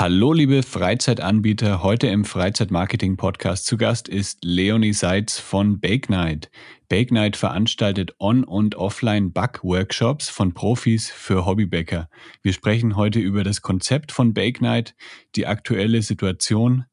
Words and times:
Hallo 0.00 0.32
liebe 0.32 0.62
Freizeitanbieter, 0.62 1.82
heute 1.82 2.06
im 2.06 2.24
Freizeitmarketing-Podcast 2.24 3.66
zu 3.66 3.76
Gast 3.76 4.08
ist 4.08 4.38
Leonie 4.42 4.94
Seitz 4.94 5.38
von 5.38 5.78
Bake 5.78 6.08
Night. 6.08 6.50
Bake 6.88 7.12
Night 7.12 7.36
veranstaltet 7.36 8.14
On- 8.18 8.44
und 8.44 8.76
Offline-Back-Workshops 8.76 10.30
von 10.30 10.54
Profis 10.54 11.10
für 11.10 11.44
Hobbybäcker. 11.44 12.08
Wir 12.40 12.54
sprechen 12.54 12.96
heute 12.96 13.18
über 13.18 13.44
das 13.44 13.60
Konzept 13.60 14.10
von 14.10 14.32
Bake 14.32 14.62
Night, 14.62 14.94
die 15.36 15.46
aktuelle 15.46 16.00
Situation 16.00 16.86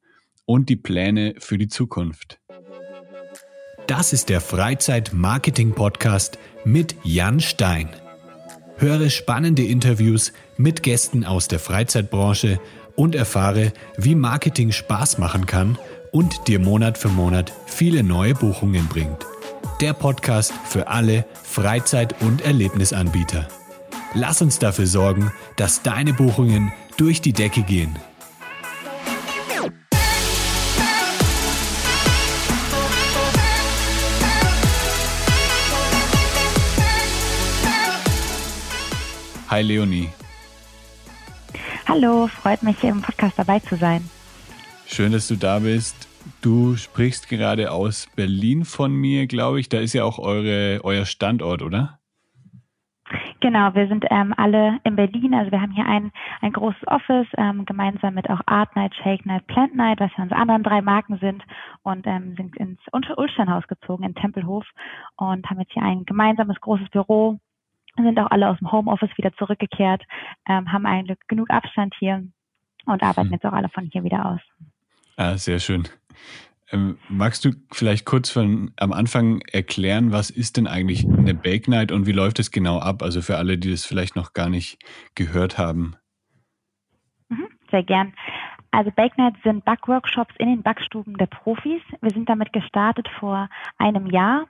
und 0.46 0.68
die 0.68 0.76
Pläne 0.76 1.36
für 1.40 1.58
die 1.58 1.70
Zukunft. 1.70 2.42
Das 3.88 4.12
ist 4.12 4.28
der 4.28 4.42
Freizeit-Marketing-Podcast 4.42 6.40
mit 6.66 6.98
Jan 7.06 7.40
Stein. 7.40 7.88
Höre 8.80 9.10
spannende 9.10 9.64
Interviews 9.64 10.34
mit 10.58 10.84
Gästen 10.84 11.24
aus 11.24 11.48
der 11.48 11.60
Freizeitbranche 11.60 12.60
und 12.98 13.16
erfahre, 13.16 13.72
wie 13.96 14.16
Marketing 14.16 14.74
Spaß 14.74 15.20
machen 15.20 15.46
kann 15.46 15.78
und 16.12 16.48
dir 16.48 16.60
Monat 16.60 16.98
für 16.98 17.10
Monat 17.10 17.54
viele 17.68 18.04
neue 18.04 18.34
Buchungen 18.34 18.88
bringt. 18.88 19.26
Der 19.80 19.94
Podcast 19.94 20.52
für 20.66 20.88
alle 20.88 21.26
Freizeit- 21.44 22.16
und 22.22 22.42
Erlebnisanbieter. 22.42 23.48
Lass 24.16 24.42
uns 24.42 24.58
dafür 24.58 24.88
sorgen, 24.88 25.32
dass 25.58 25.84
deine 25.84 26.14
Buchungen 26.14 26.74
durch 26.98 27.22
die 27.22 27.34
Decke 27.34 27.62
gehen. 27.62 27.98
Hi 39.50 39.62
Leonie. 39.62 40.10
Hallo, 41.88 42.28
freut 42.28 42.64
mich, 42.64 42.82
hier 42.82 42.90
im 42.90 43.02
Podcast 43.02 43.40
dabei 43.40 43.60
zu 43.60 43.78
sein. 43.78 44.02
Schön, 44.86 45.14
dass 45.14 45.30
du 45.30 45.38
da 45.38 45.60
bist. 45.60 46.10
Du 46.42 46.76
sprichst 46.76 47.30
gerade 47.30 47.72
aus 47.72 48.08
Berlin 48.14 48.66
von 48.66 48.94
mir, 48.94 49.26
glaube 49.26 49.62
ich. 49.62 49.70
Da 49.70 49.80
ist 49.80 49.94
ja 49.94 50.04
auch 50.04 50.20
eure, 50.20 50.82
euer 50.84 51.06
Standort, 51.06 51.62
oder? 51.62 52.00
Genau, 53.40 53.74
wir 53.74 53.88
sind 53.88 54.04
ähm, 54.10 54.34
alle 54.36 54.80
in 54.84 54.98
Berlin. 54.98 55.34
Also 55.34 55.52
wir 55.52 55.62
haben 55.62 55.72
hier 55.72 55.86
ein, 55.86 56.12
ein 56.42 56.52
großes 56.52 56.86
Office, 56.88 57.28
ähm, 57.38 57.64
gemeinsam 57.64 58.16
mit 58.16 58.30
auch 58.30 58.42
Art 58.48 58.76
Night, 58.76 58.94
Shake 58.96 59.26
Night, 59.26 59.48
Plant 59.48 59.74
Night, 59.74 60.02
was 60.02 60.12
ja 60.18 60.24
unsere 60.24 60.42
anderen 60.42 60.64
drei 60.64 60.82
Marken 60.82 61.18
sind 61.20 61.42
und 61.84 62.06
ähm, 62.06 62.36
sind 62.36 62.58
ins 62.58 62.80
Ulsteinhaus 62.92 63.66
gezogen, 63.68 64.04
in 64.04 64.14
Tempelhof 64.16 64.66
und 65.16 65.50
haben 65.50 65.62
jetzt 65.62 65.72
hier 65.72 65.84
ein 65.84 66.04
gemeinsames 66.04 66.60
großes 66.60 66.90
Büro 66.90 67.40
sind 68.04 68.20
auch 68.20 68.32
alle 68.32 68.50
aus 68.50 68.58
dem 68.60 68.72
Homeoffice 68.72 69.16
wieder 69.18 69.34
zurückgekehrt, 69.34 70.04
ähm, 70.48 70.72
haben 70.72 70.86
eigentlich 70.86 71.18
genug 71.28 71.50
Abstand 71.50 71.96
hier 72.00 72.24
und 72.86 73.04
arbeiten 73.04 73.28
hm. 73.28 73.34
jetzt 73.34 73.46
auch 73.46 73.54
alle 73.54 73.70
von 73.70 73.86
hier 73.86 74.04
wieder 74.04 74.26
aus. 74.26 74.42
Ah, 75.18 75.38
sehr 75.38 75.60
schön. 75.60 75.88
Ähm, 76.72 76.98
magst 77.08 77.46
du 77.46 77.52
vielleicht 77.72 78.06
kurz 78.06 78.30
von 78.30 78.72
am 78.78 78.92
Anfang 78.92 79.40
erklären, 79.52 80.12
was 80.12 80.30
ist 80.30 80.58
denn 80.58 80.68
eigentlich 80.68 81.08
eine 81.08 81.34
Bake 81.34 81.70
Night 81.70 81.92
und 81.92 82.06
wie 82.06 82.12
läuft 82.12 82.40
es 82.40 82.52
genau 82.52 82.80
ab? 82.80 83.02
Also 83.02 83.22
für 83.22 83.38
alle, 83.38 83.58
die 83.58 83.72
das 83.72 83.86
vielleicht 83.86 84.16
noch 84.16 84.34
gar 84.34 84.50
nicht 84.50 84.78
gehört 85.16 85.58
haben. 85.58 85.96
Mhm, 87.30 87.48
sehr 87.72 87.84
gern. 87.84 88.14
Also 88.72 88.92
Bake 88.92 89.18
Night 89.18 89.36
sind 89.44 89.64
Backworkshops 89.64 90.36
in 90.40 90.50
den 90.50 90.62
Backstuben 90.62 91.18
der 91.18 91.28
Profis. 91.28 91.82
Wir 92.02 92.12
sind 92.12 92.28
damit 92.28 92.52
gestartet 92.52 93.08
vor 93.20 93.50
einem 93.78 94.08
Jahr 94.08 94.48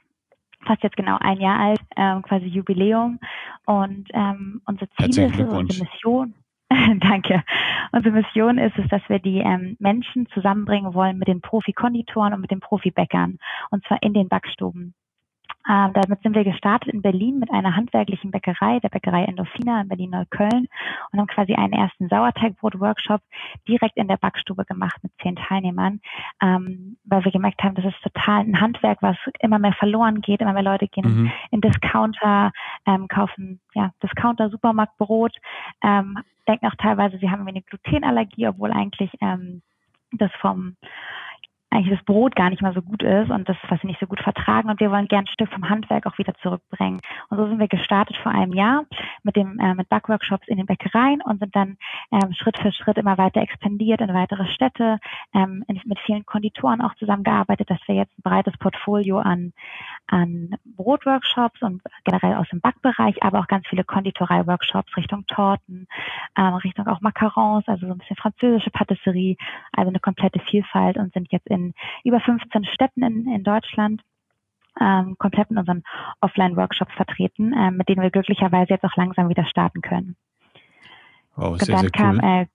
fast 0.67 0.83
jetzt 0.83 0.97
genau 0.97 1.17
ein 1.19 1.39
Jahr 1.39 1.59
alt, 1.59 1.81
ähm, 1.95 2.21
quasi 2.21 2.45
Jubiläum. 2.45 3.19
Und 3.65 4.07
ähm, 4.13 4.61
unser 4.65 4.87
Ziel 4.91 5.09
ist 5.09 5.39
unsere 5.39 5.63
Mission, 5.63 6.33
Danke. 6.99 7.43
Unsere 7.91 8.13
Mission 8.13 8.57
ist 8.57 8.77
es, 8.77 8.87
dass 8.89 9.01
wir 9.07 9.19
die 9.19 9.39
ähm, 9.39 9.77
Menschen 9.79 10.27
zusammenbringen 10.33 10.93
wollen 10.93 11.17
mit 11.17 11.27
den 11.27 11.41
Profi-Konditoren 11.41 12.33
und 12.33 12.41
mit 12.41 12.51
den 12.51 12.59
Profi-Bäckern. 12.59 13.37
Und 13.71 13.85
zwar 13.85 14.01
in 14.03 14.13
den 14.13 14.27
Backstuben. 14.27 14.93
Ähm, 15.69 15.91
damit 15.93 16.21
sind 16.21 16.35
wir 16.35 16.43
gestartet 16.43 16.93
in 16.93 17.01
Berlin 17.01 17.39
mit 17.39 17.51
einer 17.51 17.75
handwerklichen 17.75 18.31
Bäckerei, 18.31 18.79
der 18.79 18.89
Bäckerei 18.89 19.25
Endorfina 19.25 19.81
in 19.81 19.87
Berlin-Neukölln 19.87 20.67
und 21.11 21.19
haben 21.19 21.27
quasi 21.27 21.55
einen 21.55 21.73
ersten 21.73 22.07
Sauerteigbrot-Workshop 22.09 23.21
direkt 23.67 23.97
in 23.97 24.07
der 24.07 24.17
Backstube 24.17 24.65
gemacht 24.65 24.97
mit 25.03 25.11
zehn 25.21 25.35
Teilnehmern, 25.35 25.99
ähm, 26.41 26.97
weil 27.05 27.25
wir 27.25 27.31
gemerkt 27.31 27.63
haben, 27.63 27.75
das 27.75 27.85
ist 27.85 28.01
total 28.01 28.41
ein 28.41 28.61
Handwerk, 28.61 29.01
was 29.01 29.17
immer 29.39 29.59
mehr 29.59 29.73
verloren 29.73 30.21
geht. 30.21 30.41
Immer 30.41 30.53
mehr 30.53 30.63
Leute 30.63 30.87
gehen 30.87 31.23
mhm. 31.23 31.31
in 31.51 31.61
Discounter, 31.61 32.51
ähm, 32.85 33.07
kaufen 33.07 33.59
ja 33.73 33.91
Discounter, 34.01 34.49
Supermarktbrot, 34.49 35.35
ähm, 35.83 36.17
denken 36.47 36.67
auch 36.67 36.75
teilweise, 36.75 37.17
sie 37.17 37.29
haben 37.29 37.47
eine 37.47 37.61
Glutenallergie, 37.61 38.47
obwohl 38.47 38.71
eigentlich 38.71 39.11
ähm, 39.21 39.61
das 40.11 40.31
vom 40.39 40.75
eigentlich 41.69 41.97
das 41.97 42.05
Brot 42.05 42.35
gar 42.35 42.49
nicht 42.49 42.61
mal 42.61 42.73
so 42.73 42.81
gut 42.81 43.03
ist 43.03 43.29
und 43.29 43.47
das, 43.47 43.57
was 43.69 43.79
sie 43.81 43.87
nicht 43.87 43.99
so 43.99 44.07
gut 44.07 44.21
vertragen. 44.21 44.69
Und 44.69 44.79
wir 44.79 44.89
wollen 44.89 45.07
gern 45.07 45.25
ein 45.25 45.27
Stück 45.27 45.51
vom 45.51 45.69
Handwerk 45.69 46.05
auch 46.05 46.17
wieder 46.17 46.33
zurückbringen. 46.35 46.99
Und 47.29 47.37
so 47.37 47.47
sind 47.47 47.59
wir 47.59 47.67
gestartet 47.67 48.15
vor 48.17 48.31
einem 48.31 48.53
Jahr 48.53 48.85
mit 49.23 49.35
dem 49.35 49.59
äh, 49.59 49.73
mit 49.73 49.89
Backworkshops 49.89 50.47
in 50.47 50.57
den 50.57 50.65
Bäckereien 50.65 51.21
und 51.21 51.39
sind 51.39 51.55
dann 51.55 51.77
ähm, 52.11 52.33
Schritt 52.33 52.57
für 52.59 52.71
Schritt 52.71 52.97
immer 52.97 53.17
weiter 53.17 53.41
expandiert 53.41 54.01
in 54.01 54.13
weitere 54.13 54.47
Städte, 54.47 54.99
ähm, 55.33 55.63
in, 55.67 55.81
mit 55.85 55.99
vielen 56.05 56.25
Konditoren 56.25 56.81
auch 56.81 56.95
zusammengearbeitet, 56.95 57.69
dass 57.69 57.79
wir 57.87 57.95
jetzt 57.95 58.17
ein 58.17 58.23
breites 58.23 58.57
Portfolio 58.57 59.19
an 59.19 59.53
an 60.07 60.55
Brotworkshops 60.65 61.61
und 61.61 61.81
generell 62.03 62.35
aus 62.35 62.47
dem 62.49 62.61
Backbereich, 62.61 63.21
aber 63.23 63.39
auch 63.39 63.47
ganz 63.47 63.67
viele 63.67 63.83
Konditorei-Workshops 63.83 64.95
Richtung 64.95 65.25
Torten, 65.27 65.87
ähm, 66.37 66.53
Richtung 66.55 66.87
auch 66.87 67.01
Macarons, 67.01 67.67
also 67.67 67.87
so 67.87 67.91
ein 67.91 67.97
bisschen 67.97 68.15
französische 68.15 68.71
Patisserie, 68.71 69.35
also 69.73 69.89
eine 69.89 69.99
komplette 69.99 70.39
Vielfalt 70.39 70.97
und 70.97 71.13
sind 71.13 71.31
jetzt 71.31 71.47
in 71.47 71.73
über 72.03 72.19
15 72.19 72.65
Städten 72.65 73.03
in, 73.03 73.27
in 73.27 73.43
Deutschland 73.43 74.01
ähm, 74.79 75.15
komplett 75.17 75.51
in 75.51 75.57
unseren 75.57 75.83
Offline-Workshops 76.21 76.93
vertreten, 76.93 77.53
äh, 77.53 77.71
mit 77.71 77.89
denen 77.89 78.01
wir 78.01 78.11
glücklicherweise 78.11 78.73
jetzt 78.73 78.83
auch 78.83 78.95
langsam 78.95 79.29
wieder 79.29 79.45
starten 79.45 79.81
können. 79.81 80.15
Wow, 81.35 81.57
sehr, 81.59 81.77
sehr 81.77 81.89
kam, 81.91 82.19
cool. 82.19 82.23
Äh, 82.23 82.45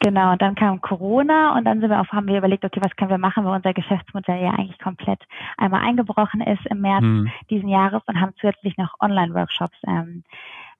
Genau, 0.00 0.32
und 0.32 0.42
dann 0.42 0.54
kam 0.54 0.80
Corona 0.80 1.56
und 1.56 1.64
dann 1.64 1.80
sind 1.80 1.90
wir 1.90 2.00
auf, 2.00 2.12
haben 2.12 2.28
wir 2.28 2.38
überlegt, 2.38 2.64
okay, 2.64 2.80
was 2.82 2.94
können 2.96 3.10
wir 3.10 3.18
machen, 3.18 3.44
weil 3.44 3.56
unser 3.56 3.72
Geschäftsmodell 3.72 4.42
ja 4.42 4.50
eigentlich 4.50 4.78
komplett 4.78 5.20
einmal 5.56 5.80
eingebrochen 5.82 6.42
ist 6.42 6.66
im 6.66 6.80
März 6.82 7.02
hm. 7.02 7.30
diesen 7.48 7.68
Jahres 7.68 8.02
und 8.06 8.20
haben 8.20 8.34
zusätzlich 8.38 8.76
noch 8.76 8.94
Online-Workshops 9.00 9.76
ähm, 9.86 10.22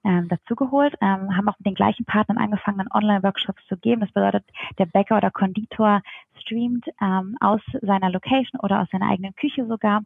ähm, 0.07 0.29
dazugeholt, 0.29 0.95
ähm, 1.01 1.35
haben 1.35 1.49
auch 1.49 1.57
mit 1.59 1.67
den 1.67 1.75
gleichen 1.75 2.05
Partnern 2.05 2.37
angefangen, 2.37 2.77
dann 2.77 2.91
Online-Workshops 2.91 3.61
zu 3.67 3.75
geben. 3.77 4.01
Das 4.01 4.11
bedeutet, 4.11 4.45
der 4.79 4.85
Bäcker 4.85 5.17
oder 5.17 5.31
Konditor 5.31 6.01
streamt 6.41 6.85
ähm, 7.01 7.35
aus 7.41 7.59
seiner 7.81 8.09
Location 8.09 8.59
oder 8.61 8.81
aus 8.81 8.87
seiner 8.91 9.09
eigenen 9.09 9.35
Küche 9.35 9.65
sogar 9.67 10.03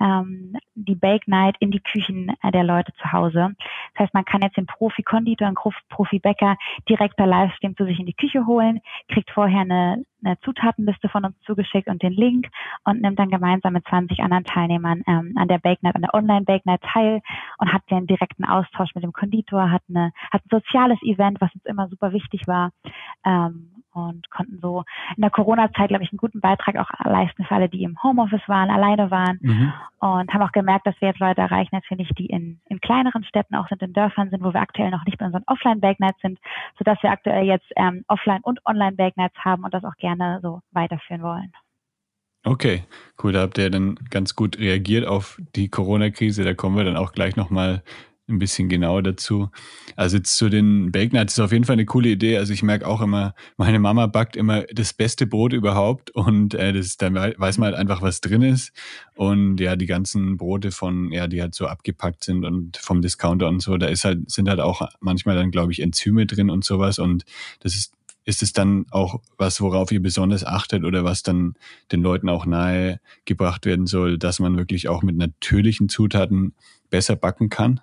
ähm, 0.00 0.56
die 0.74 0.94
Bake 0.94 1.28
Night 1.28 1.56
in 1.58 1.72
die 1.72 1.80
Küchen 1.80 2.32
äh, 2.42 2.52
der 2.52 2.62
Leute 2.62 2.92
zu 2.94 3.12
Hause. 3.12 3.54
Das 3.94 4.04
heißt, 4.04 4.14
man 4.14 4.24
kann 4.24 4.42
jetzt 4.42 4.56
den 4.56 4.66
Profi-Konditor, 4.66 5.48
den 5.48 5.56
Profi-Bäcker 5.88 6.56
direkt 6.88 7.16
per 7.16 7.26
Livestream 7.26 7.76
zu 7.76 7.84
sich 7.84 7.98
in 7.98 8.06
die 8.06 8.14
Küche 8.14 8.46
holen, 8.46 8.80
kriegt 9.08 9.30
vorher 9.30 9.62
eine 9.62 10.04
eine 10.24 10.38
Zutatenliste 10.40 11.08
von 11.08 11.24
uns 11.24 11.36
zugeschickt 11.46 11.88
und 11.88 12.02
den 12.02 12.12
Link 12.12 12.48
und 12.84 13.00
nimmt 13.00 13.18
dann 13.18 13.30
gemeinsam 13.30 13.72
mit 13.72 13.86
20 13.86 14.20
anderen 14.20 14.44
Teilnehmern 14.44 15.02
ähm, 15.06 15.34
an 15.36 15.48
der 15.48 15.58
Bake 15.58 15.82
Night, 15.82 15.94
an 15.94 16.02
der 16.02 16.14
Online 16.14 16.44
Bake 16.44 16.66
Night 16.66 16.82
teil 16.82 17.20
und 17.58 17.72
hat 17.72 17.82
den 17.90 18.06
direkten 18.06 18.44
Austausch 18.44 18.94
mit 18.94 19.04
dem 19.04 19.12
Konditor, 19.12 19.70
hat 19.70 19.82
eine, 19.88 20.12
hat 20.30 20.42
ein 20.44 20.50
soziales 20.50 21.00
Event, 21.02 21.40
was 21.40 21.54
uns 21.54 21.64
immer 21.64 21.88
super 21.88 22.12
wichtig 22.12 22.46
war. 22.46 22.70
Ähm, 23.24 23.79
und 23.92 24.30
konnten 24.30 24.58
so 24.60 24.84
in 25.16 25.22
der 25.22 25.30
Corona-Zeit, 25.30 25.88
glaube 25.88 26.04
ich, 26.04 26.12
einen 26.12 26.18
guten 26.18 26.40
Beitrag 26.40 26.76
auch 26.76 26.90
leisten 27.04 27.44
für 27.44 27.54
alle, 27.54 27.68
die 27.68 27.82
im 27.82 28.00
Homeoffice 28.02 28.46
waren, 28.46 28.70
alleine 28.70 29.10
waren 29.10 29.38
mhm. 29.40 29.72
und 29.98 30.32
haben 30.32 30.42
auch 30.42 30.52
gemerkt, 30.52 30.86
dass 30.86 31.00
wir 31.00 31.08
jetzt 31.08 31.20
Leute 31.20 31.40
erreichen, 31.40 31.74
natürlich, 31.74 32.08
die 32.18 32.26
in, 32.26 32.60
in 32.68 32.80
kleineren 32.80 33.24
Städten 33.24 33.54
auch 33.54 33.68
sind, 33.68 33.82
in 33.82 33.92
Dörfern 33.92 34.30
sind, 34.30 34.42
wo 34.42 34.52
wir 34.52 34.60
aktuell 34.60 34.90
noch 34.90 35.04
nicht 35.04 35.18
bei 35.18 35.26
unseren 35.26 35.44
Offline-Bake-Nights 35.46 36.20
sind, 36.22 36.38
sodass 36.78 37.02
wir 37.02 37.10
aktuell 37.10 37.44
jetzt 37.44 37.66
ähm, 37.76 38.04
Offline- 38.08 38.42
und 38.42 38.64
Online-Bake-Nights 38.66 39.38
haben 39.44 39.64
und 39.64 39.74
das 39.74 39.84
auch 39.84 39.96
gerne 39.96 40.40
so 40.42 40.60
weiterführen 40.72 41.22
wollen. 41.22 41.52
Okay, 42.44 42.84
cool. 43.22 43.32
Da 43.32 43.40
habt 43.40 43.58
ihr 43.58 43.70
dann 43.70 43.96
ganz 44.08 44.34
gut 44.34 44.58
reagiert 44.58 45.06
auf 45.06 45.40
die 45.54 45.68
Corona-Krise. 45.68 46.42
Da 46.42 46.54
kommen 46.54 46.76
wir 46.76 46.84
dann 46.84 46.96
auch 46.96 47.12
gleich 47.12 47.36
nochmal 47.36 47.82
ein 48.30 48.38
bisschen 48.38 48.68
genauer 48.68 49.02
dazu. 49.02 49.50
Also 49.96 50.16
jetzt 50.16 50.36
zu 50.36 50.48
den 50.48 50.92
Bake 50.92 51.12
Nights 51.12 51.34
ist 51.34 51.40
auf 51.40 51.52
jeden 51.52 51.64
Fall 51.64 51.74
eine 51.74 51.86
coole 51.86 52.08
Idee. 52.08 52.38
Also 52.38 52.52
ich 52.52 52.62
merke 52.62 52.86
auch 52.86 53.00
immer, 53.00 53.34
meine 53.56 53.78
Mama 53.78 54.06
backt 54.06 54.36
immer 54.36 54.62
das 54.72 54.92
beste 54.92 55.26
Brot 55.26 55.52
überhaupt 55.52 56.10
und 56.10 56.54
äh, 56.54 56.72
das, 56.72 56.96
dann 56.96 57.14
weiß 57.14 57.58
man 57.58 57.66
halt 57.66 57.76
einfach, 57.76 58.02
was 58.02 58.20
drin 58.20 58.42
ist. 58.42 58.72
Und 59.14 59.60
ja, 59.60 59.76
die 59.76 59.86
ganzen 59.86 60.36
Brote 60.36 60.70
von, 60.70 61.12
ja, 61.12 61.26
die 61.26 61.42
halt 61.42 61.54
so 61.54 61.66
abgepackt 61.66 62.24
sind 62.24 62.44
und 62.44 62.76
vom 62.76 63.02
Discounter 63.02 63.48
und 63.48 63.60
so, 63.60 63.76
da 63.76 63.86
ist 63.86 64.04
halt, 64.04 64.30
sind 64.30 64.48
halt 64.48 64.60
auch 64.60 64.88
manchmal 65.00 65.36
dann, 65.36 65.50
glaube 65.50 65.72
ich, 65.72 65.80
Enzyme 65.80 66.26
drin 66.26 66.50
und 66.50 66.64
sowas. 66.64 66.98
Und 66.98 67.24
das 67.60 67.74
ist 67.74 67.92
ist 68.24 68.42
es 68.42 68.52
dann 68.52 68.86
auch 68.90 69.20
was, 69.38 69.60
worauf 69.60 69.90
ihr 69.92 70.00
besonders 70.00 70.44
achtet 70.44 70.84
oder 70.84 71.04
was 71.04 71.22
dann 71.22 71.54
den 71.90 72.02
Leuten 72.02 72.28
auch 72.28 72.46
nahe 72.46 73.00
gebracht 73.24 73.66
werden 73.66 73.86
soll, 73.86 74.18
dass 74.18 74.40
man 74.40 74.56
wirklich 74.56 74.88
auch 74.88 75.02
mit 75.02 75.16
natürlichen 75.16 75.88
Zutaten 75.88 76.54
besser 76.90 77.16
backen 77.16 77.48
kann? 77.48 77.80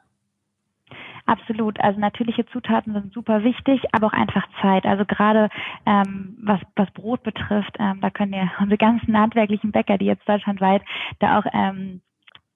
Absolut. 1.27 1.79
Also 1.81 1.99
natürliche 1.99 2.45
Zutaten 2.45 2.93
sind 2.93 3.13
super 3.13 3.43
wichtig, 3.43 3.81
aber 3.91 4.07
auch 4.07 4.13
einfach 4.13 4.47
Zeit. 4.61 4.85
Also 4.85 5.03
gerade 5.05 5.49
ähm, 5.85 6.37
was, 6.41 6.61
was 6.75 6.89
Brot 6.91 7.21
betrifft, 7.21 7.75
ähm, 7.79 7.99
da 8.01 8.09
können 8.09 8.33
ja 8.33 8.49
unsere 8.59 8.77
ganzen 8.77 9.17
handwerklichen 9.17 9.71
Bäcker, 9.71 9.97
die 9.97 10.05
jetzt 10.05 10.27
deutschlandweit 10.27 10.81
da 11.19 11.37
auch 11.37 11.45
ähm, 11.53 12.01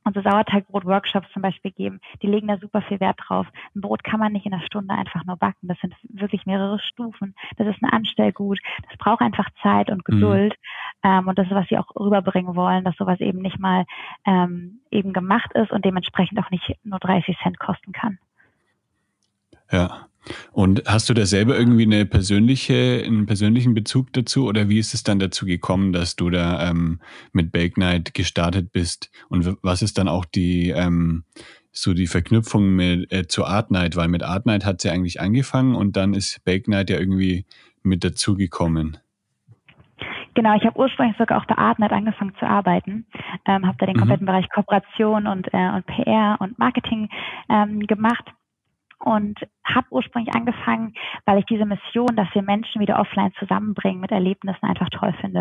unsere 0.04 0.28
Sauerteigbrot-Workshops 0.28 1.28
zum 1.34 1.42
Beispiel 1.42 1.72
geben, 1.72 2.00
die 2.22 2.28
legen 2.28 2.48
da 2.48 2.58
super 2.58 2.82
viel 2.82 3.00
Wert 3.00 3.20
drauf. 3.28 3.46
Ein 3.76 3.82
Brot 3.82 4.04
kann 4.04 4.20
man 4.20 4.32
nicht 4.32 4.46
in 4.46 4.54
einer 4.54 4.64
Stunde 4.64 4.94
einfach 4.94 5.26
nur 5.26 5.38
backen. 5.38 5.68
Das 5.68 5.78
sind 5.80 5.94
wirklich 6.04 6.46
mehrere 6.46 6.80
Stufen. 6.80 7.36
Das 7.58 7.68
ist 7.68 7.84
ein 7.84 7.90
Anstellgut. 7.90 8.60
Das 8.90 8.98
braucht 8.98 9.22
einfach 9.22 9.50
Zeit 9.62 9.90
und 9.90 10.08
mhm. 10.08 10.14
Geduld. 10.14 10.56
Mhm. 11.04 11.10
Ähm, 11.10 11.28
und 11.28 11.38
das 11.38 11.48
ist, 11.48 11.54
was 11.54 11.68
sie 11.68 11.78
auch 11.78 11.94
rüberbringen 11.96 12.56
wollen, 12.56 12.84
dass 12.84 12.96
sowas 12.96 13.20
eben 13.20 13.42
nicht 13.42 13.60
mal 13.60 13.86
ähm, 14.26 14.80
eben 14.90 15.14
gemacht 15.14 15.52
ist 15.54 15.72
und 15.72 15.86
dementsprechend 15.86 16.40
auch 16.40 16.50
nicht 16.50 16.78
nur 16.84 17.00
30 17.00 17.38
Cent 17.44 17.60
kosten 17.60 17.92
kann. 17.92 18.18
Ja. 19.72 20.08
Und 20.52 20.84
hast 20.86 21.10
du 21.10 21.14
da 21.14 21.26
selber 21.26 21.58
irgendwie 21.58 21.84
eine 21.84 22.06
persönliche, 22.06 23.04
einen 23.06 23.26
persönlichen 23.26 23.74
Bezug 23.74 24.14
dazu 24.14 24.46
oder 24.46 24.70
wie 24.70 24.78
ist 24.78 24.94
es 24.94 25.04
dann 25.04 25.20
dazu 25.20 25.46
gekommen, 25.46 25.94
dass 25.94 26.16
du 26.16 26.30
da 26.30 26.70
ähm, 26.70 27.00
mit 27.32 27.52
Bake 27.52 27.80
Night 27.80 28.14
gestartet 28.14 28.72
bist? 28.72 29.12
Und 29.30 29.58
was 29.64 29.82
ist 29.82 29.98
dann 29.98 30.08
auch 30.08 30.26
die 30.26 30.70
ähm, 30.70 31.24
so 31.72 31.94
die 31.94 32.08
Verknüpfung 32.08 32.76
mit 32.76 33.12
äh, 33.12 33.28
zu 33.28 33.46
Art 33.46 33.72
Night? 33.72 33.96
Weil 33.96 34.10
mit 34.10 34.24
Art 34.24 34.46
Night 34.46 34.64
hat 34.64 34.82
sie 34.82 34.92
eigentlich 34.92 35.20
angefangen 35.20 35.76
und 35.76 35.98
dann 35.98 36.14
ist 36.14 36.44
Bake 36.46 36.70
Night 36.70 36.90
ja 36.92 37.00
irgendwie 37.00 37.46
mit 37.82 38.04
dazugekommen. 38.04 38.98
Genau, 40.34 40.56
ich 40.56 40.64
habe 40.64 40.80
ursprünglich 40.80 41.18
sogar 41.18 41.42
auch 41.42 41.46
bei 41.46 41.58
Artnet 41.58 41.92
angefangen 41.92 42.34
zu 42.40 42.46
arbeiten, 42.46 43.06
ähm, 43.46 43.66
habe 43.66 43.76
da 43.80 43.86
den 43.86 43.96
mhm. 43.96 44.00
kompletten 44.00 44.26
mhm. 44.26 44.28
Bereich 44.28 44.50
Kooperation 44.50 45.28
und, 45.28 45.48
äh, 45.52 45.70
und 45.72 45.86
PR 45.88 46.38
und 46.40 46.58
Marketing 46.58 47.10
ähm, 47.50 47.86
gemacht 47.86 48.32
und 49.04 49.40
habe 49.64 49.88
ursprünglich 49.90 50.34
angefangen, 50.36 50.94
weil 51.26 51.40
ich 51.40 51.46
diese 51.46 51.66
Mission, 51.66 52.16
dass 52.16 52.28
wir 52.34 52.42
Menschen 52.42 52.82
wieder 52.82 53.00
offline 53.00 53.32
zusammenbringen 53.40 54.02
mit 54.02 54.12
Erlebnissen 54.12 54.66
einfach 54.66 54.90
toll 54.90 55.14
finde. 55.22 55.40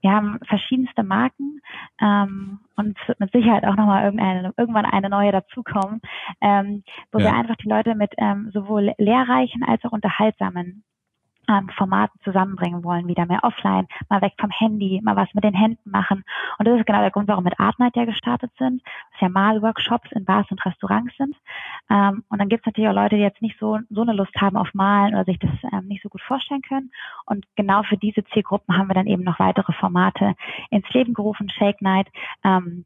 Wir 0.00 0.12
haben 0.12 0.38
verschiedenste 0.46 1.02
Marken 1.02 1.60
ähm, 2.00 2.60
und 2.76 2.98
es 3.00 3.08
wird 3.08 3.20
mit 3.20 3.32
Sicherheit 3.32 3.64
auch 3.64 3.76
nochmal 3.76 4.04
irgendwann 4.56 4.86
eine 4.86 5.08
neue 5.08 5.32
dazukommen, 5.32 6.00
ähm, 6.40 6.82
wo 7.12 7.18
ja. 7.18 7.26
wir 7.26 7.34
einfach 7.34 7.56
die 7.56 7.68
Leute 7.68 7.94
mit 7.94 8.12
ähm, 8.18 8.50
sowohl 8.52 8.92
lehrreichen 8.98 9.62
als 9.64 9.84
auch 9.84 9.92
unterhaltsamen 9.92 10.84
ähm, 11.48 11.68
Formaten 11.76 12.20
zusammenbringen 12.22 12.84
wollen, 12.84 13.08
wieder 13.08 13.26
mehr 13.26 13.42
offline, 13.42 13.86
mal 14.08 14.20
weg 14.20 14.34
vom 14.38 14.50
Handy, 14.50 15.00
mal 15.02 15.16
was 15.16 15.32
mit 15.34 15.44
den 15.44 15.54
Händen 15.54 15.90
machen. 15.90 16.24
Und 16.58 16.68
das 16.68 16.78
ist 16.78 16.86
genau 16.86 17.00
der 17.00 17.10
Grund, 17.10 17.28
warum 17.28 17.44
mit 17.44 17.58
Art 17.58 17.78
Night 17.78 17.96
ja 17.96 18.04
gestartet 18.04 18.52
sind, 18.58 18.82
was 19.12 19.20
ja 19.20 19.28
mal 19.28 19.60
in 20.10 20.24
Bars 20.24 20.50
und 20.50 20.64
Restaurants 20.64 21.16
sind. 21.16 21.36
Ähm, 21.90 22.24
und 22.28 22.38
dann 22.38 22.48
gibt 22.48 22.62
es 22.62 22.66
natürlich 22.66 22.90
auch 22.90 22.94
Leute, 22.94 23.16
die 23.16 23.22
jetzt 23.22 23.42
nicht 23.42 23.58
so, 23.58 23.78
so 23.90 24.02
eine 24.02 24.12
Lust 24.12 24.34
haben 24.40 24.56
auf 24.56 24.72
Malen 24.74 25.14
oder 25.14 25.24
sich 25.24 25.38
das 25.38 25.50
ähm, 25.72 25.86
nicht 25.86 26.02
so 26.02 26.08
gut 26.08 26.22
vorstellen 26.22 26.62
können. 26.62 26.90
Und 27.26 27.46
genau 27.56 27.82
für 27.82 27.96
diese 27.96 28.24
Zielgruppen 28.26 28.76
haben 28.76 28.88
wir 28.88 28.94
dann 28.94 29.06
eben 29.06 29.24
noch 29.24 29.38
weitere 29.38 29.72
Formate 29.72 30.34
ins 30.70 30.88
Leben 30.90 31.14
gerufen, 31.14 31.48
Shake 31.50 31.82
Night. 31.82 32.08
Ähm, 32.44 32.84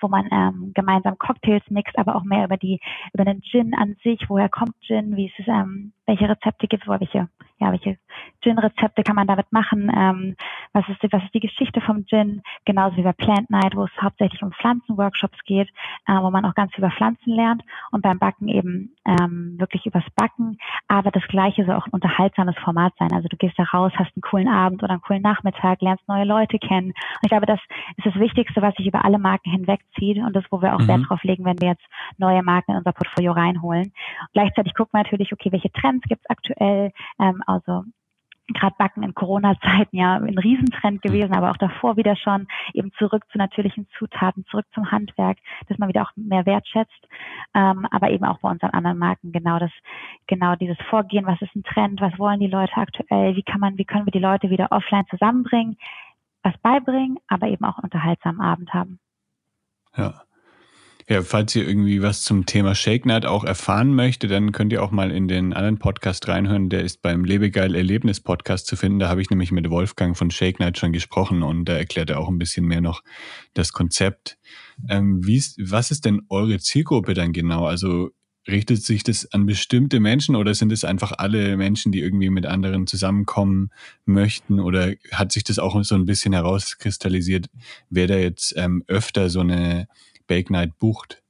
wo 0.00 0.08
man 0.08 0.28
ähm, 0.30 0.72
gemeinsam 0.74 1.16
Cocktails 1.18 1.62
mixt, 1.70 1.98
aber 1.98 2.16
auch 2.16 2.24
mehr 2.24 2.44
über 2.44 2.58
die 2.58 2.80
über 3.14 3.24
den 3.24 3.40
Gin 3.40 3.74
an 3.74 3.96
sich, 4.02 4.28
woher 4.28 4.50
kommt 4.50 4.74
Gin, 4.82 5.16
wie 5.16 5.26
ist 5.26 5.38
es, 5.38 5.48
ähm, 5.48 5.92
welche 6.06 6.28
Rezepte 6.28 6.66
gibt 6.66 6.84
es, 6.84 6.88
welche 6.88 7.28
ja 7.58 7.72
welche 7.72 7.98
Gin-Rezepte 8.42 9.02
kann 9.02 9.16
man 9.16 9.26
damit 9.26 9.50
machen, 9.50 9.90
ähm, 9.94 10.36
was 10.72 10.88
ist 10.88 11.02
die, 11.02 11.12
was 11.12 11.22
ist 11.24 11.34
die 11.34 11.40
Geschichte 11.40 11.80
vom 11.80 12.06
Gin, 12.06 12.42
genauso 12.64 12.96
wie 12.96 13.02
bei 13.02 13.12
Plant 13.12 13.50
Night, 13.50 13.74
wo 13.74 13.84
es 13.84 13.90
hauptsächlich 14.00 14.42
um 14.42 14.52
Pflanzenworkshops 14.52 15.38
geht, 15.44 15.68
äh, 16.06 16.12
wo 16.20 16.30
man 16.30 16.44
auch 16.44 16.54
ganz 16.54 16.72
viel 16.74 16.84
über 16.84 16.94
Pflanzen 16.94 17.32
lernt 17.32 17.62
und 17.92 18.02
beim 18.02 18.18
Backen 18.18 18.48
eben 18.48 18.94
ähm, 19.06 19.56
wirklich 19.58 19.86
übers 19.86 20.04
Backen, 20.16 20.58
aber 20.88 21.10
das 21.10 21.26
Gleiche 21.28 21.64
soll 21.64 21.74
auch 21.74 21.86
ein 21.86 21.92
unterhaltsames 21.92 22.56
Format 22.58 22.92
sein. 22.98 23.12
Also 23.12 23.28
du 23.28 23.36
gehst 23.36 23.58
da 23.58 23.64
raus, 23.64 23.92
hast 23.96 24.12
einen 24.14 24.22
coolen 24.22 24.48
Abend 24.48 24.82
oder 24.82 24.92
einen 24.92 25.02
coolen 25.02 25.22
Nachmittag, 25.22 25.80
lernst 25.80 26.06
neue 26.08 26.24
Leute 26.24 26.58
kennen. 26.58 26.88
Und 26.88 27.22
ich 27.22 27.30
glaube, 27.30 27.46
das 27.46 27.60
ist 27.96 28.06
das 28.06 28.14
Wichtigste, 28.16 28.62
was 28.62 28.74
sich 28.74 28.86
über 28.86 29.04
alle 29.04 29.18
Marken 29.18 29.50
hinweg 29.50 29.80
zieht 29.98 30.18
und 30.18 30.34
das, 30.34 30.44
wo 30.50 30.60
wir 30.60 30.74
auch 30.74 30.80
mhm. 30.80 30.88
Wert 30.88 31.08
drauf 31.08 31.22
legen, 31.22 31.44
wenn 31.44 31.60
wir 31.60 31.68
jetzt 31.68 31.84
neue 32.18 32.42
Marken 32.42 32.72
in 32.72 32.78
unser 32.78 32.92
Portfolio 32.92 33.32
reinholen. 33.32 33.92
Gleichzeitig 34.32 34.74
gucken 34.74 34.92
wir 34.92 35.02
natürlich, 35.02 35.32
okay, 35.32 35.50
welche 35.52 35.72
Trends 35.72 35.95
gibt 36.04 36.22
es 36.24 36.30
aktuell, 36.30 36.92
ähm, 37.18 37.42
also 37.46 37.84
gerade 38.54 38.76
Backen 38.78 39.02
in 39.02 39.14
Corona-Zeiten 39.14 39.96
ja 39.96 40.14
ein 40.14 40.38
Riesentrend 40.38 41.02
gewesen, 41.02 41.34
aber 41.34 41.50
auch 41.50 41.56
davor 41.56 41.96
wieder 41.96 42.16
schon. 42.16 42.46
Eben 42.74 42.92
zurück 42.98 43.24
zu 43.30 43.38
natürlichen 43.38 43.88
Zutaten, 43.98 44.44
zurück 44.46 44.66
zum 44.72 44.90
Handwerk, 44.90 45.38
dass 45.68 45.78
man 45.78 45.88
wieder 45.88 46.02
auch 46.02 46.12
mehr 46.16 46.46
wertschätzt, 46.46 47.08
ähm, 47.54 47.86
aber 47.90 48.10
eben 48.10 48.24
auch 48.24 48.38
bei 48.38 48.50
unseren 48.50 48.70
anderen 48.70 48.98
Marken 48.98 49.32
genau 49.32 49.58
das, 49.58 49.72
genau 50.26 50.54
dieses 50.54 50.78
Vorgehen, 50.88 51.26
was 51.26 51.40
ist 51.42 51.54
ein 51.56 51.64
Trend, 51.64 52.00
was 52.00 52.18
wollen 52.18 52.40
die 52.40 52.46
Leute 52.46 52.76
aktuell, 52.76 53.34
wie 53.36 53.42
kann 53.42 53.60
man, 53.60 53.78
wie 53.78 53.84
können 53.84 54.06
wir 54.06 54.12
die 54.12 54.18
Leute 54.18 54.50
wieder 54.50 54.70
offline 54.70 55.06
zusammenbringen, 55.10 55.76
was 56.42 56.56
beibringen, 56.58 57.18
aber 57.26 57.48
eben 57.48 57.64
auch 57.64 57.78
einen 57.78 57.84
unterhaltsamen 57.84 58.40
Abend 58.40 58.72
haben. 58.72 59.00
Ja. 59.96 60.25
Ja, 61.08 61.22
falls 61.22 61.54
ihr 61.54 61.68
irgendwie 61.68 62.02
was 62.02 62.22
zum 62.22 62.46
Thema 62.46 62.74
Shake 62.74 63.06
Night 63.06 63.26
auch 63.26 63.44
erfahren 63.44 63.94
möchtet, 63.94 64.32
dann 64.32 64.50
könnt 64.50 64.72
ihr 64.72 64.82
auch 64.82 64.90
mal 64.90 65.12
in 65.12 65.28
den 65.28 65.52
anderen 65.52 65.78
Podcast 65.78 66.26
reinhören. 66.26 66.68
Der 66.68 66.82
ist 66.82 67.00
beim 67.00 67.24
Lebegeil 67.24 67.76
Erlebnis 67.76 68.20
Podcast 68.20 68.66
zu 68.66 68.74
finden. 68.74 68.98
Da 68.98 69.08
habe 69.08 69.22
ich 69.22 69.30
nämlich 69.30 69.52
mit 69.52 69.70
Wolfgang 69.70 70.16
von 70.16 70.32
Shake 70.32 70.58
Night 70.58 70.78
schon 70.78 70.92
gesprochen 70.92 71.44
und 71.44 71.66
da 71.66 71.74
erklärt 71.74 72.10
er 72.10 72.18
auch 72.18 72.28
ein 72.28 72.38
bisschen 72.38 72.66
mehr 72.66 72.80
noch 72.80 73.04
das 73.54 73.72
Konzept. 73.72 74.36
Ähm, 74.88 75.24
wie 75.24 75.36
ist, 75.36 75.60
was 75.62 75.92
ist 75.92 76.06
denn 76.06 76.22
eure 76.28 76.58
Zielgruppe 76.58 77.14
dann 77.14 77.32
genau? 77.32 77.66
Also 77.66 78.10
richtet 78.48 78.82
sich 78.82 79.04
das 79.04 79.32
an 79.32 79.46
bestimmte 79.46 80.00
Menschen 80.00 80.34
oder 80.34 80.54
sind 80.54 80.72
es 80.72 80.82
einfach 80.82 81.12
alle 81.18 81.56
Menschen, 81.56 81.92
die 81.92 82.00
irgendwie 82.00 82.30
mit 82.30 82.46
anderen 82.46 82.88
zusammenkommen 82.88 83.70
möchten? 84.06 84.58
Oder 84.58 84.94
hat 85.12 85.30
sich 85.30 85.44
das 85.44 85.60
auch 85.60 85.80
so 85.84 85.94
ein 85.94 86.04
bisschen 86.04 86.32
herauskristallisiert, 86.32 87.46
wer 87.90 88.08
da 88.08 88.16
jetzt 88.16 88.54
ähm, 88.56 88.82
öfter 88.88 89.30
so 89.30 89.38
eine 89.38 89.86
Bake 90.26 90.52
Night 90.52 90.78
bucht? 90.78 91.22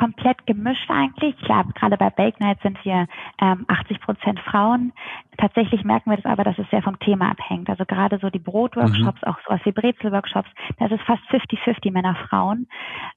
komplett 0.00 0.46
gemischt 0.46 0.90
eigentlich. 0.90 1.36
Klar, 1.42 1.66
gerade 1.74 1.98
bei 1.98 2.08
Bake 2.08 2.40
Night 2.40 2.58
sind 2.62 2.82
wir 2.84 3.06
ähm, 3.38 3.66
80 3.68 4.00
Prozent 4.00 4.40
Frauen. 4.40 4.92
Tatsächlich 5.36 5.84
merken 5.84 6.10
wir 6.10 6.16
das 6.16 6.24
aber, 6.24 6.42
dass 6.42 6.58
es 6.58 6.68
sehr 6.70 6.82
vom 6.82 6.98
Thema 7.00 7.30
abhängt. 7.30 7.68
Also 7.68 7.84
gerade 7.84 8.18
so 8.18 8.30
die 8.30 8.38
Brotworkshops, 8.38 9.20
mhm. 9.20 9.28
auch 9.28 9.36
sowas 9.46 9.60
wie 9.64 9.72
Brezelworkshops, 9.72 10.48
da 10.78 10.86
ist 10.86 10.92
es 10.92 11.02
fast 11.02 11.22
50-50 11.30 11.92
Männer, 11.92 12.16
Frauen. 12.28 12.66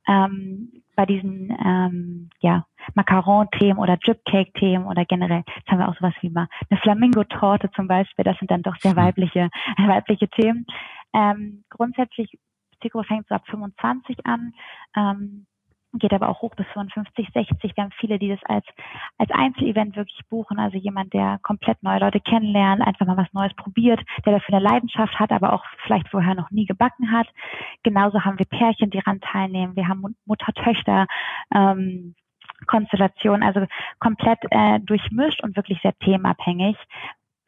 Ähm, 0.07 0.71
bei 0.95 1.05
diesen 1.05 1.57
ähm, 1.65 2.29
ja, 2.41 2.65
Macaron-Themen 2.95 3.79
oder 3.79 3.97
Drip-Cake-Themen 3.97 4.85
oder 4.85 5.05
generell, 5.05 5.43
jetzt 5.55 5.67
haben 5.69 5.79
wir 5.79 5.87
auch 5.87 5.95
sowas 5.95 6.13
wie 6.21 6.29
mal 6.29 6.47
eine 6.69 6.79
Flamingo-Torte 6.81 7.71
zum 7.71 7.87
Beispiel, 7.87 8.25
das 8.25 8.37
sind 8.37 8.51
dann 8.51 8.61
doch 8.61 8.75
sehr 8.75 8.91
mhm. 8.91 8.97
weibliche, 8.97 9.49
weibliche 9.77 10.27
Themen. 10.27 10.65
Ähm, 11.13 11.63
grundsätzlich 11.69 12.37
Zielgruppe 12.83 13.07
fängt 13.07 13.27
so 13.27 13.35
ab 13.35 13.43
25 13.47 14.25
an, 14.25 14.53
ähm, 14.95 15.47
geht 15.95 16.13
aber 16.13 16.29
auch 16.29 16.41
hoch 16.41 16.55
bis 16.55 16.65
55, 16.73 17.29
60. 17.33 17.75
Wir 17.75 17.83
haben 17.83 17.91
viele, 17.99 18.17
die 18.17 18.29
das 18.29 18.39
als, 18.45 18.65
als 19.17 19.29
Einzelevent 19.31 19.95
wirklich 19.95 20.19
buchen. 20.29 20.59
Also 20.59 20.77
jemand, 20.77 21.13
der 21.13 21.39
komplett 21.43 21.81
neue 21.83 21.99
Leute 21.99 22.19
kennenlernt, 22.19 22.81
einfach 22.81 23.05
mal 23.05 23.17
was 23.17 23.31
Neues 23.33 23.53
probiert, 23.55 24.01
der 24.25 24.33
dafür 24.33 24.55
eine 24.55 24.67
Leidenschaft 24.67 25.19
hat, 25.19 25.31
aber 25.31 25.53
auch 25.53 25.63
vielleicht 25.85 26.09
vorher 26.09 26.35
noch 26.35 26.49
nie 26.51 26.65
gebacken 26.65 27.11
hat. 27.11 27.27
Genauso 27.83 28.25
haben 28.25 28.39
wir 28.39 28.45
Pärchen, 28.45 28.89
die 28.89 28.99
daran 28.99 29.21
teilnehmen. 29.21 29.75
Wir 29.75 29.87
haben 29.87 30.15
Mutter-Töchter, 30.25 31.07
ähm, 31.53 32.15
Konstellation, 32.65 33.43
also 33.43 33.65
komplett 33.99 34.39
äh, 34.49 34.79
durchmischt 34.79 35.43
und 35.43 35.55
wirklich 35.55 35.79
sehr 35.81 35.97
themenabhängig 35.99 36.77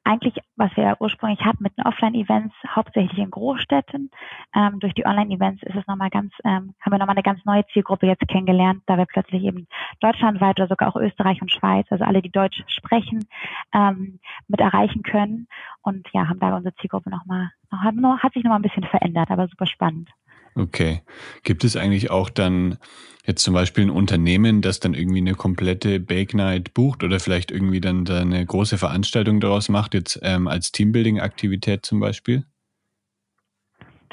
eigentlich, 0.06 0.36
was 0.56 0.72
wir 0.78 0.96
ursprünglich 1.00 1.42
hatten 1.42 1.64
mit 1.64 1.76
den 1.78 1.86
Offline-Events, 1.86 2.54
hauptsächlich 2.68 3.18
in 3.18 3.32
Großstädten. 3.32 4.12
Ähm, 4.56 4.80
durch 4.80 4.94
die 4.94 5.06
Online-Events 5.06 5.64
ist 5.64 5.76
es 5.76 5.88
nochmal 5.88 6.12
ganz, 6.12 6.32
ähm, 6.44 6.76
haben 6.80 6.92
wir 6.92 7.00
nochmal 7.00 7.16
eine 7.16 7.24
ganz 7.24 7.44
neue 7.44 7.66
Zielgruppe 7.74 8.06
jetzt 8.06 8.28
kennengelernt, 8.28 8.84
da 8.86 8.98
wir 8.98 9.06
plötzlich 9.06 9.44
eben 9.44 9.68
deutschlandweit 10.00 10.60
oder 10.60 10.68
sogar 10.68 10.90
auch 10.90 10.96
Österreich 10.96 11.42
und 11.42 11.52
Schweiz, 11.52 11.88
also 11.90 12.06
alle, 12.06 12.22
die 12.22 12.32
Deutsch 12.32 12.64
sprechen, 12.68 13.26
ähm, 13.74 14.20
mit 14.48 14.62
erreichen 14.62 15.02
können. 15.02 15.48
Und 15.82 16.08
ja, 16.14 16.30
haben 16.30 16.40
da 16.40 16.56
unsere 16.56 16.76
Zielgruppe 16.76 17.10
nochmal, 17.10 17.50
noch, 17.72 18.20
hat 18.20 18.34
sich 18.34 18.44
nochmal 18.44 18.60
ein 18.60 18.64
bisschen 18.64 18.84
verändert, 18.84 19.32
aber 19.32 19.48
super 19.48 19.66
spannend. 19.66 20.10
Okay. 20.58 21.02
Gibt 21.44 21.64
es 21.66 21.76
eigentlich 21.76 22.12
auch 22.12 22.30
dann 22.30 22.78
jetzt 23.26 23.44
zum 23.44 23.54
Beispiel 23.54 23.86
ein 23.86 23.90
Unternehmen, 23.90 24.62
das 24.62 24.80
dann 24.80 24.94
irgendwie 24.94 25.18
eine 25.20 25.34
komplette 25.36 26.00
Bake 26.00 26.36
Night 26.38 26.74
bucht 26.74 27.04
oder 27.04 27.20
vielleicht 27.20 27.52
irgendwie 27.52 27.82
dann 27.82 28.06
da 28.06 28.22
eine 28.22 28.46
große 28.46 28.78
Veranstaltung 28.78 29.42
daraus 29.42 29.68
macht, 29.68 29.94
jetzt 29.94 30.20
ähm, 30.22 30.48
als 30.48 30.72
Teambuilding-Aktivität 30.72 31.86
zum 31.86 32.00
Beispiel? 32.00 32.46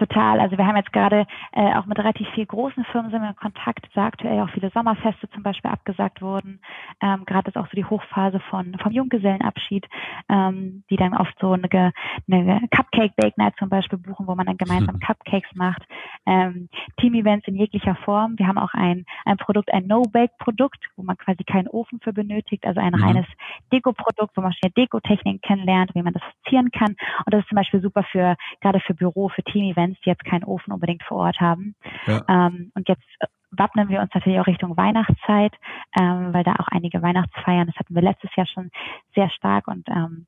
Total. 0.02 0.40
Also 0.40 0.58
wir 0.58 0.66
haben 0.66 0.76
jetzt 0.76 0.92
gerade 0.92 1.26
äh, 1.52 1.74
auch 1.76 1.86
mit 1.86 1.96
relativ 1.96 2.28
viel 2.30 2.44
großen 2.44 2.84
Firmen 2.86 3.12
sind 3.12 3.22
wir 3.22 3.28
in 3.28 3.36
Kontakt, 3.36 3.86
da 3.94 4.06
aktuell 4.06 4.40
auch 4.40 4.50
viele 4.50 4.70
Sommerfeste 4.70 5.30
zum 5.30 5.44
Beispiel 5.44 5.70
abgesagt 5.70 6.20
wurden. 6.20 6.60
Ähm, 7.00 7.24
gerade 7.24 7.50
ist 7.50 7.56
auch 7.56 7.66
so 7.66 7.76
die 7.76 7.84
Hochphase 7.84 8.40
von 8.50 8.76
vom 8.82 8.90
Junggesellenabschied, 8.90 9.86
ähm, 10.28 10.82
die 10.90 10.96
dann 10.96 11.14
oft 11.16 11.32
so 11.40 11.52
eine, 11.52 11.92
eine 12.28 12.68
Cupcake 12.74 13.14
Bake 13.14 13.38
Night 13.38 13.54
zum 13.60 13.68
Beispiel 13.68 13.96
buchen, 13.96 14.26
wo 14.26 14.34
man 14.34 14.46
dann 14.46 14.56
gemeinsam 14.56 14.98
Cupcakes 15.06 15.50
macht. 15.54 15.82
Ähm, 16.26 16.68
Team-Events 16.96 17.46
in 17.46 17.54
jeglicher 17.54 17.94
Form. 18.04 18.36
Wir 18.38 18.48
haben 18.48 18.58
auch 18.58 18.74
ein, 18.74 19.04
ein 19.24 19.36
Produkt, 19.36 19.72
ein 19.72 19.86
No-Bake-Produkt, 19.86 20.84
wo 20.96 21.04
man 21.04 21.16
quasi 21.16 21.44
keinen 21.44 21.68
Ofen 21.68 22.00
für 22.00 22.12
benötigt, 22.12 22.66
also 22.66 22.80
ein 22.80 22.92
mhm. 22.92 23.04
reines 23.04 23.26
Deko-Produkt, 23.72 24.36
wo 24.36 24.40
man 24.40 24.52
schnell 24.52 24.72
Deko-Techniken 24.76 25.40
kennenlernt, 25.42 25.94
wie 25.94 26.02
man 26.02 26.12
das 26.12 26.22
zieren 26.48 26.72
kann. 26.72 26.96
Und 27.24 27.32
das 27.32 27.42
ist 27.42 27.48
zum 27.48 27.56
Beispiel 27.56 27.80
super 27.80 28.02
für 28.10 28.34
gerade 28.60 28.80
für 28.80 28.94
Büro, 28.94 29.28
für 29.28 29.44
Team-Events, 29.44 29.91
die 30.00 30.10
jetzt 30.10 30.24
keinen 30.24 30.44
Ofen 30.44 30.72
unbedingt 30.72 31.02
vor 31.02 31.18
Ort 31.18 31.40
haben. 31.40 31.74
Ja. 32.06 32.24
Ähm, 32.28 32.72
und 32.74 32.88
jetzt 32.88 33.04
wappnen 33.50 33.88
wir 33.88 34.00
uns 34.00 34.10
natürlich 34.14 34.40
auch 34.40 34.46
Richtung 34.46 34.76
Weihnachtszeit, 34.76 35.52
ähm, 36.00 36.32
weil 36.32 36.44
da 36.44 36.54
auch 36.54 36.68
einige 36.68 37.02
Weihnachtsfeiern, 37.02 37.66
das 37.66 37.76
hatten 37.76 37.94
wir 37.94 38.02
letztes 38.02 38.34
Jahr 38.34 38.46
schon 38.46 38.70
sehr 39.14 39.30
stark 39.30 39.68
und 39.68 39.88
ähm, 39.88 40.26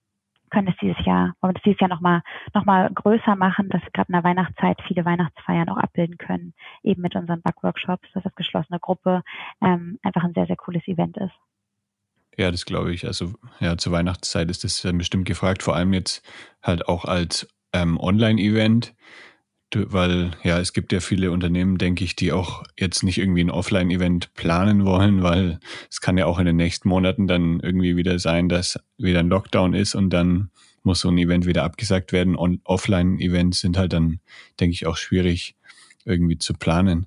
können 0.51 0.69
es 0.69 0.77
dieses 0.81 1.05
Jahr, 1.05 1.35
wollen 1.41 1.51
wir 1.51 1.55
das 1.55 1.63
dieses 1.65 1.81
Jahr 1.81 1.89
nochmal 1.91 2.23
noch 2.55 2.65
mal 2.65 2.89
größer 2.89 3.35
machen, 3.35 3.69
dass 3.71 3.83
wir 3.83 3.91
gerade 3.91 4.09
in 4.09 4.13
der 4.13 4.25
Weihnachtszeit 4.25 4.79
viele 4.87 5.05
Weihnachtsfeiern 5.05 5.69
auch 5.69 5.79
abbilden 5.79 6.17
können, 6.17 6.55
eben 6.83 7.03
mit 7.03 7.17
unseren 7.17 7.43
Backworkshops, 7.43 8.09
dass 8.13 8.23
das 8.23 8.35
geschlossene 8.37 8.79
Gruppe 8.79 9.23
ähm, 9.61 9.99
einfach 10.03 10.23
ein 10.23 10.35
sehr, 10.35 10.47
sehr 10.47 10.57
cooles 10.57 10.87
Event 10.87 11.17
ist. 11.17 11.35
Ja, 12.37 12.51
das 12.51 12.67
glaube 12.67 12.93
ich. 12.93 13.07
Also 13.07 13.33
ja, 13.61 13.77
zur 13.77 13.93
Weihnachtszeit 13.93 14.51
ist 14.51 14.65
das 14.65 14.83
bestimmt 14.95 15.25
gefragt, 15.25 15.63
vor 15.63 15.75
allem 15.75 15.93
jetzt 15.93 16.23
halt 16.63 16.89
auch 16.89 17.05
als 17.05 17.49
ähm, 17.73 17.99
Online-Event 17.99 18.95
weil 19.77 20.33
ja, 20.43 20.59
es 20.59 20.73
gibt 20.73 20.93
ja 20.93 21.01
viele 21.01 21.31
Unternehmen, 21.31 21.79
denke 21.79 22.05
ich, 22.05 22.17
die 22.17 22.33
auch 22.33 22.63
jetzt 22.79 23.03
nicht 23.03 23.19
irgendwie 23.19 23.43
ein 23.43 23.51
Offline-Event 23.51 24.35
planen 24.35 24.85
wollen, 24.85 25.23
weil 25.23 25.61
es 25.91 26.01
kann 26.01 26.19
ja 26.19 26.27
auch 26.27 26.39
in 26.39 26.47
den 26.47 26.57
nächsten 26.57 26.89
Monaten 26.89 27.27
dann 27.27 27.61
irgendwie 27.61 27.97
wieder 27.97 28.19
sein, 28.19 28.49
dass 28.49 28.79
wieder 28.99 29.21
ein 29.21 29.29
Lockdown 29.29 29.75
ist 29.75 29.95
und 29.95 30.11
dann 30.11 30.51
muss 30.83 31.01
so 31.01 31.09
ein 31.09 31.19
Event 31.19 31.47
wieder 31.47 31.65
abgesagt 31.65 32.13
werden. 32.13 32.37
Und 32.37 32.61
Offline-Events 32.65 33.61
sind 33.61 33.77
halt 33.77 33.93
dann, 33.93 34.21
denke 34.61 34.75
ich, 34.75 34.87
auch 34.87 34.97
schwierig 34.97 35.57
irgendwie 36.05 36.39
zu 36.39 36.55
planen. 36.55 37.07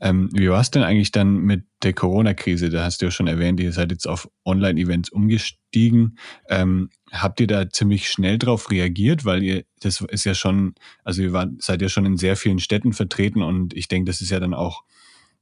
Ähm, 0.00 0.28
wie 0.32 0.48
war 0.48 0.60
es 0.60 0.70
denn 0.70 0.82
eigentlich 0.82 1.10
dann 1.10 1.38
mit 1.38 1.64
der 1.82 1.92
Corona-Krise? 1.92 2.70
Da 2.70 2.84
hast 2.84 3.00
du 3.00 3.06
ja 3.06 3.10
schon 3.10 3.26
erwähnt, 3.26 3.58
ihr 3.60 3.72
seid 3.72 3.90
jetzt 3.90 4.06
auf 4.06 4.30
Online-Events 4.44 5.10
umgestiegen. 5.10 6.18
Ähm, 6.48 6.90
habt 7.10 7.40
ihr 7.40 7.46
da 7.46 7.68
ziemlich 7.68 8.08
schnell 8.08 8.38
drauf 8.38 8.70
reagiert? 8.70 9.24
Weil 9.24 9.42
ihr, 9.42 9.64
das 9.80 10.00
ist 10.00 10.24
ja 10.24 10.34
schon, 10.34 10.74
also 11.04 11.22
ihr 11.22 11.32
wart, 11.32 11.50
seid 11.60 11.82
ja 11.82 11.88
schon 11.88 12.06
in 12.06 12.16
sehr 12.16 12.36
vielen 12.36 12.60
Städten 12.60 12.92
vertreten 12.92 13.42
und 13.42 13.74
ich 13.74 13.88
denke, 13.88 14.10
das 14.10 14.20
ist 14.20 14.30
ja 14.30 14.38
dann 14.38 14.54
auch 14.54 14.84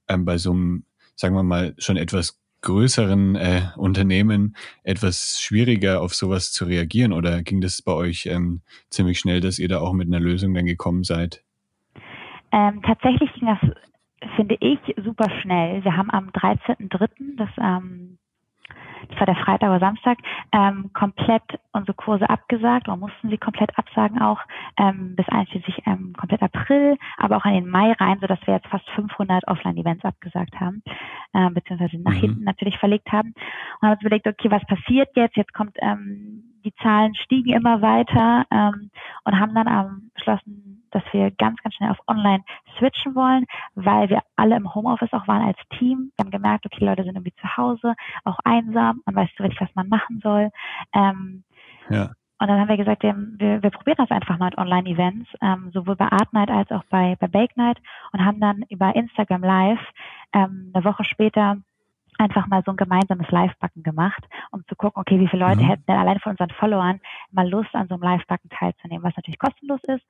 ähm, 0.09 0.25
bei 0.25 0.39
so 0.39 0.53
einem, 0.53 0.85
sagen 1.17 1.35
wir 1.35 1.43
mal, 1.43 1.75
schon 1.79 1.97
etwas 1.97 2.41
größeren 2.63 3.37
äh, 3.37 3.63
Unternehmen 3.77 4.57
etwas 4.83 5.39
schwieriger 5.41 6.01
auf 6.01 6.15
sowas 6.15 6.51
zu 6.51 6.65
reagieren 6.65 7.13
oder 7.13 7.43
ging 7.43 7.61
das 7.61 7.83
bei 7.83 7.93
euch 7.93 8.27
ähm, 8.27 8.63
ziemlich 8.91 9.21
schnell, 9.21 9.41
dass 9.41 9.59
ihr 9.59 9.69
da 9.69 9.79
auch 9.79 9.93
mit 9.93 10.09
einer 10.09 10.19
Lösung 10.19 10.55
dann 10.55 10.67
gekommen 10.67 11.05
seid? 11.05 11.45
Ähm, 12.53 12.81
tatsächlich 12.83 13.33
ging 13.35 13.47
das 13.47 13.71
finde 14.35 14.57
ich, 14.61 14.79
super 15.05 15.31
schnell. 15.43 15.85
Wir 15.85 15.97
haben 15.97 16.11
am 16.11 16.31
13.03., 16.31 17.37
das, 17.37 17.49
ähm, 17.59 18.19
das 19.09 19.21
war 19.21 19.27
der 19.27 19.37
Freitag 19.37 19.69
oder 19.71 19.81
Samstag, 19.81 20.19
ähm, 20.53 20.91
komplett 20.93 21.43
unsere 21.73 21.95
Kurse 21.95 22.29
abgesagt 22.29 22.89
oder 22.89 22.97
mussten 22.97 23.29
sie 23.29 23.39
komplett 23.39 23.79
absagen 23.79 24.21
auch 24.21 24.41
ähm, 24.79 25.15
bis 25.17 25.29
einschließlich 25.29 25.83
ähm, 25.87 26.13
komplett 26.19 26.43
April, 26.43 26.97
aber 27.19 27.37
auch 27.37 27.45
in 27.45 27.53
den 27.53 27.69
Mai 27.69 27.93
rein, 27.93 28.19
sodass 28.21 28.39
wir 28.47 28.55
jetzt 28.55 28.69
fast 28.69 28.89
500 28.91 29.47
Offline-Events 29.47 30.05
abgesagt 30.05 30.59
haben, 30.59 30.83
ähm, 31.35 31.55
beziehungsweise 31.55 31.99
nach 31.99 32.13
mhm. 32.13 32.21
hinten 32.21 32.45
natürlich 32.45 32.79
verlegt 32.79 33.11
haben 33.13 33.35
und 33.81 33.89
haben 33.89 33.93
uns 33.93 34.03
überlegt, 34.03 34.27
okay, 34.27 34.51
was 34.51 34.65
passiert 34.67 35.11
jetzt? 35.15 35.37
Jetzt 35.37 35.55
kommt 35.55 35.77
ähm, 35.81 36.57
die 36.65 36.75
Zahlen 36.83 37.15
stiegen 37.15 37.53
immer 37.53 37.81
weiter 37.81 38.45
ähm, 38.51 38.91
und 39.25 39.39
haben 39.39 39.55
dann 39.55 39.69
ähm, 39.69 40.11
beschlossen, 40.15 40.76
dass 40.97 41.05
wir 41.13 41.31
ganz, 41.33 41.63
ganz 41.63 41.75
schnell 41.75 41.91
auf 41.91 42.01
Online 42.09 42.43
switchen 42.79 43.15
wollen, 43.15 43.45
weil 43.75 44.09
wir 44.09 44.23
alle 44.37 44.57
im 44.57 44.75
Homeoffice 44.75 45.13
auch 45.13 45.29
waren 45.29 45.47
als 45.47 45.59
Team. 45.79 46.13
Wir 46.17 46.25
haben 46.25 46.31
gemerkt, 46.31 46.67
okay, 46.67 46.85
Leute 46.85 47.05
sind 47.05 47.17
irgendwie 47.17 47.35
zu 47.41 47.57
Hause, 47.57 47.95
auch 48.25 48.39
einsam, 48.45 49.03
man 49.05 49.15
weiß 49.15 49.29
nicht 49.29 49.41
richtig, 49.41 49.61
was 49.61 49.75
man 49.75 49.89
machen 49.89 50.21
soll. 50.23 50.51
Ähm, 50.95 51.45
ja. 51.91 52.11
Und 52.39 52.49
dann 52.49 52.61
haben 52.61 52.69
wir 52.69 52.77
gesagt, 52.77 53.03
wir, 53.03 53.15
wir, 53.39 53.63
wir 53.63 53.71
probieren 53.71 53.97
das 53.99 54.11
einfach 54.11 54.39
mal 54.39 54.47
mit 54.47 54.59
Online-Events, 54.59 55.31
ähm, 55.41 55.71
sowohl 55.73 55.97
bei 55.97 56.11
Art 56.11 56.33
Night 56.33 56.51
als 56.51 56.71
auch 56.71 56.85
bei, 56.91 57.17
bei 57.19 57.29
Bake 57.29 57.57
Night 57.57 57.79
und 58.13 58.25
haben 58.25 58.41
dann 58.41 58.65
über 58.69 58.95
Instagram 58.95 59.43
Live 59.43 59.81
ähm, 60.35 60.71
eine 60.75 60.85
Woche 60.85 61.05
später 61.05 61.57
einfach 62.19 62.47
mal 62.47 62.63
so 62.65 62.73
ein 62.73 62.77
gemeinsames 62.77 63.31
Live-Backen 63.31 63.83
gemacht, 63.83 64.23
um 64.51 64.65
zu 64.67 64.77
gucken, 64.77 65.01
okay, 65.01 65.19
wie 65.21 65.29
viele 65.29 65.47
Leute 65.47 65.63
mhm. 65.63 65.69
hätten 65.69 65.87
denn 65.87 65.99
allein 65.99 66.19
von 66.21 66.31
unseren 66.31 66.51
Followern 66.51 67.01
mal 67.31 67.49
Lust, 67.49 67.75
an 67.75 67.89
so 67.89 67.95
einem 67.95 68.03
Live-Backen 68.03 68.51
teilzunehmen, 68.51 69.05
was 69.05 69.17
natürlich 69.17 69.39
kostenlos 69.39 69.81
ist. 69.85 70.05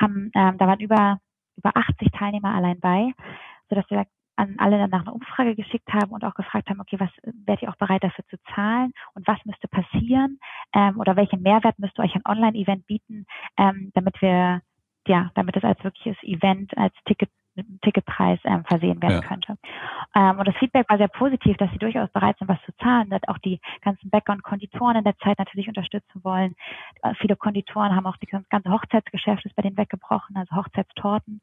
Haben, 0.00 0.30
ähm, 0.34 0.58
da 0.58 0.66
waren 0.66 0.80
über, 0.80 1.18
über 1.56 1.76
80 1.76 2.10
Teilnehmer 2.12 2.54
allein 2.54 2.80
bei, 2.80 3.12
sodass 3.68 3.88
wir 3.90 4.06
an 4.36 4.54
alle 4.58 4.78
danach 4.78 5.02
eine 5.02 5.12
Umfrage 5.12 5.54
geschickt 5.54 5.92
haben 5.92 6.12
und 6.12 6.24
auch 6.24 6.34
gefragt 6.34 6.70
haben, 6.70 6.80
okay, 6.80 6.98
was 6.98 7.10
werdet 7.44 7.62
ihr 7.62 7.70
auch 7.70 7.76
bereit 7.76 8.02
dafür 8.02 8.24
zu 8.28 8.36
zahlen 8.54 8.92
und 9.14 9.26
was 9.26 9.38
müsste 9.44 9.68
passieren 9.68 10.38
ähm, 10.74 10.98
oder 10.98 11.14
welchen 11.16 11.42
Mehrwert 11.42 11.78
müsst 11.78 11.98
ihr 11.98 12.04
euch 12.04 12.14
ein 12.14 12.24
Online-Event 12.26 12.86
bieten, 12.86 13.26
ähm, 13.58 13.90
damit 13.94 14.20
wir 14.22 14.62
ja, 15.06 15.30
damit 15.34 15.56
es 15.56 15.64
als 15.64 15.82
wirkliches 15.82 16.22
Event, 16.22 16.76
als 16.76 16.94
Ticket 17.06 17.30
Ticketpreis 17.82 18.38
ähm, 18.44 18.64
versehen 18.64 19.00
werden 19.02 19.20
ja. 19.22 19.28
könnte. 19.28 19.56
Ähm, 20.14 20.38
und 20.38 20.48
das 20.48 20.56
Feedback 20.56 20.88
war 20.88 20.98
sehr 20.98 21.08
positiv, 21.08 21.56
dass 21.56 21.70
sie 21.70 21.78
durchaus 21.78 22.10
bereit 22.10 22.36
sind, 22.38 22.48
was 22.48 22.60
zu 22.64 22.72
zahlen, 22.78 23.10
dass 23.10 23.26
auch 23.28 23.38
die 23.38 23.60
ganzen 23.82 24.10
Bäcker 24.10 24.32
und 24.32 24.42
Konditoren 24.42 24.96
in 24.96 25.04
der 25.04 25.16
Zeit 25.18 25.38
natürlich 25.38 25.68
unterstützen 25.68 26.20
wollen. 26.22 26.54
Äh, 27.02 27.14
viele 27.20 27.36
Konditoren 27.36 27.94
haben 27.94 28.06
auch 28.06 28.16
die 28.16 28.26
ganze 28.26 28.70
Hochzeitsgeschäft 28.70 29.44
ist 29.44 29.56
bei 29.56 29.62
denen 29.62 29.76
weggebrochen, 29.76 30.36
also 30.36 30.56
Hochzeitstorten. 30.56 31.40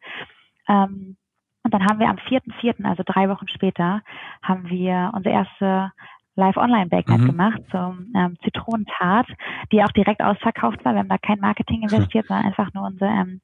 Ähm, 0.68 1.18
und 1.64 1.74
dann 1.74 1.86
haben 1.86 2.00
wir 2.00 2.08
am 2.08 2.18
4.4., 2.18 2.86
also 2.86 3.04
drei 3.06 3.28
Wochen 3.28 3.48
später, 3.50 4.02
haben 4.42 4.70
wir 4.70 5.12
unsere 5.14 5.36
erste 5.36 5.92
Live-Online-Bake-Night 6.38 7.20
mhm. 7.20 7.26
gemacht 7.26 7.62
zum 7.72 8.14
ähm, 8.16 8.38
Zitronentart, 8.44 9.28
die 9.72 9.84
auch 9.84 9.92
direkt 9.92 10.22
ausverkauft 10.22 10.86
war. 10.86 10.94
Wir 10.94 11.00
haben 11.00 11.10
da 11.10 11.18
kein 11.18 11.40
Marketing 11.40 11.82
investiert, 11.82 12.28
sondern 12.28 12.46
einfach 12.46 12.74
nur 12.74 12.86
unsere, 12.86 13.10
ähm, 13.10 13.42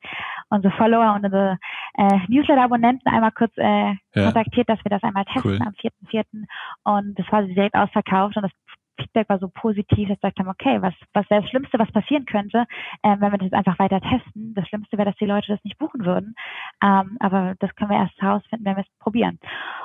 unsere 0.53 0.73
Follower 0.75 1.15
und 1.15 1.25
unsere 1.25 1.57
äh, 1.97 2.19
Newsletter-Abonnenten 2.27 3.07
einmal 3.09 3.31
kurz 3.31 3.51
äh, 3.57 3.95
ja. 4.13 4.25
kontaktiert, 4.25 4.69
dass 4.69 4.83
wir 4.83 4.89
das 4.89 5.03
einmal 5.03 5.25
testen 5.25 5.51
cool. 5.51 5.59
am 5.61 5.73
4.4. 5.73 6.45
Und 6.83 7.19
das 7.19 7.31
war 7.31 7.43
direkt 7.43 7.75
ausverkauft 7.75 8.37
und 8.37 8.43
das 8.43 8.51
Feedback 8.99 9.27
war 9.29 9.39
so 9.39 9.49
positiv, 9.49 10.07
dass 10.07 10.21
wir 10.21 10.29
gesagt 10.29 10.39
haben, 10.39 10.49
okay, 10.49 10.81
was, 10.81 10.93
was 11.13 11.29
wäre 11.29 11.41
das 11.41 11.49
Schlimmste, 11.49 11.79
was 11.79 11.91
passieren 11.91 12.25
könnte, 12.25 12.65
ähm, 13.03 13.19
wenn 13.19 13.31
wir 13.31 13.39
das 13.39 13.53
einfach 13.53 13.79
weiter 13.79 13.99
testen? 13.99 14.53
Das 14.53 14.67
Schlimmste 14.67 14.97
wäre, 14.97 15.09
dass 15.09 15.17
die 15.17 15.25
Leute 15.25 15.47
das 15.47 15.63
nicht 15.63 15.77
buchen 15.77 16.05
würden. 16.05 16.35
Ähm, 16.83 17.17
aber 17.19 17.55
das 17.59 17.75
können 17.75 17.89
wir 17.89 17.97
erst 17.97 18.21
herausfinden, 18.21 18.65
wenn 18.65 18.75
wir 18.75 18.83
es 18.83 18.99
probieren. 18.99 19.39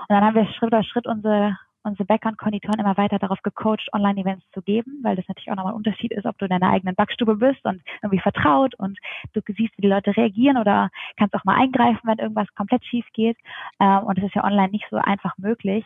Und 0.08 0.10
dann 0.10 0.24
haben 0.24 0.34
wir 0.34 0.46
Schritt 0.52 0.74
für 0.74 0.84
Schritt 0.84 1.06
unsere 1.06 1.56
unsere 1.82 2.04
Bäcker 2.04 2.28
und 2.28 2.38
Konditoren 2.38 2.80
immer 2.80 2.96
weiter 2.96 3.18
darauf 3.18 3.42
gecoacht, 3.42 3.88
Online-Events 3.92 4.44
zu 4.52 4.62
geben, 4.62 5.00
weil 5.02 5.16
das 5.16 5.26
natürlich 5.28 5.50
auch 5.50 5.56
nochmal 5.56 5.72
ein 5.72 5.76
Unterschied 5.76 6.12
ist, 6.12 6.26
ob 6.26 6.38
du 6.38 6.44
in 6.44 6.50
deiner 6.50 6.70
eigenen 6.70 6.94
Backstube 6.94 7.36
bist 7.36 7.64
und 7.64 7.82
irgendwie 8.02 8.20
vertraut 8.20 8.74
und 8.76 8.98
du 9.32 9.40
siehst, 9.46 9.76
wie 9.76 9.82
die 9.82 9.88
Leute 9.88 10.16
reagieren 10.16 10.58
oder 10.58 10.90
kannst 11.16 11.34
auch 11.34 11.44
mal 11.44 11.56
eingreifen, 11.56 12.00
wenn 12.04 12.18
irgendwas 12.18 12.52
komplett 12.54 12.84
schief 12.84 13.06
geht. 13.12 13.36
Ähm, 13.80 14.04
und 14.04 14.18
es 14.18 14.24
ist 14.24 14.34
ja 14.34 14.44
online 14.44 14.70
nicht 14.70 14.86
so 14.90 14.96
einfach 14.96 15.36
möglich, 15.38 15.84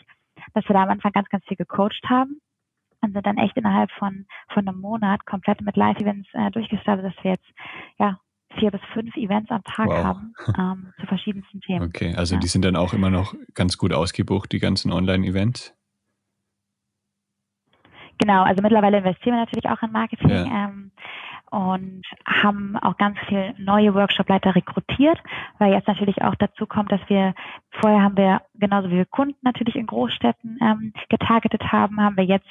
dass 0.54 0.66
wir 0.68 0.74
da 0.74 0.82
am 0.82 0.90
Anfang 0.90 1.12
ganz, 1.12 1.28
ganz 1.28 1.44
viel 1.44 1.56
gecoacht 1.56 2.02
haben 2.08 2.40
und 3.00 3.12
sind 3.12 3.26
dann 3.26 3.38
echt 3.38 3.56
innerhalb 3.56 3.90
von, 3.92 4.26
von 4.52 4.66
einem 4.66 4.80
Monat 4.80 5.26
komplett 5.26 5.60
mit 5.60 5.76
Live-Events 5.76 6.28
äh, 6.32 6.50
durchgestartet, 6.50 7.04
dass 7.04 7.24
wir 7.24 7.32
jetzt 7.32 7.48
ja 7.98 8.18
vier 8.58 8.70
bis 8.70 8.80
fünf 8.92 9.16
Events 9.16 9.50
am 9.50 9.62
Tag 9.64 9.88
wow. 9.88 10.04
haben 10.04 10.34
ähm, 10.58 10.92
zu 11.00 11.06
verschiedensten 11.06 11.60
Themen. 11.60 11.86
Okay, 11.86 12.14
also 12.14 12.34
ja. 12.34 12.40
die 12.40 12.46
sind 12.46 12.64
dann 12.64 12.76
auch 12.76 12.92
immer 12.92 13.10
noch 13.10 13.34
ganz 13.54 13.78
gut 13.78 13.92
ausgebucht, 13.92 14.52
die 14.52 14.58
ganzen 14.58 14.92
Online-Events? 14.92 15.74
Genau, 18.22 18.44
also 18.44 18.62
mittlerweile 18.62 18.98
investieren 18.98 19.34
wir 19.34 19.40
natürlich 19.40 19.68
auch 19.68 19.82
in 19.82 19.90
Marketing 19.90 20.30
ja. 20.30 20.68
ähm, 20.68 20.92
und 21.50 22.02
haben 22.24 22.76
auch 22.76 22.96
ganz 22.96 23.18
viel 23.26 23.52
neue 23.58 23.94
Workshopleiter 23.94 24.54
rekrutiert, 24.54 25.18
weil 25.58 25.72
jetzt 25.72 25.88
natürlich 25.88 26.22
auch 26.22 26.36
dazu 26.36 26.66
kommt, 26.66 26.92
dass 26.92 27.00
wir 27.08 27.34
vorher 27.80 28.00
haben 28.00 28.16
wir 28.16 28.42
genauso 28.54 28.90
wie 28.90 28.98
wir 28.98 29.06
Kunden 29.06 29.38
natürlich 29.42 29.74
in 29.74 29.88
Großstädten 29.88 30.56
ähm, 30.62 30.92
getargetet 31.08 31.72
haben, 31.72 32.00
haben 32.00 32.16
wir 32.16 32.24
jetzt 32.24 32.48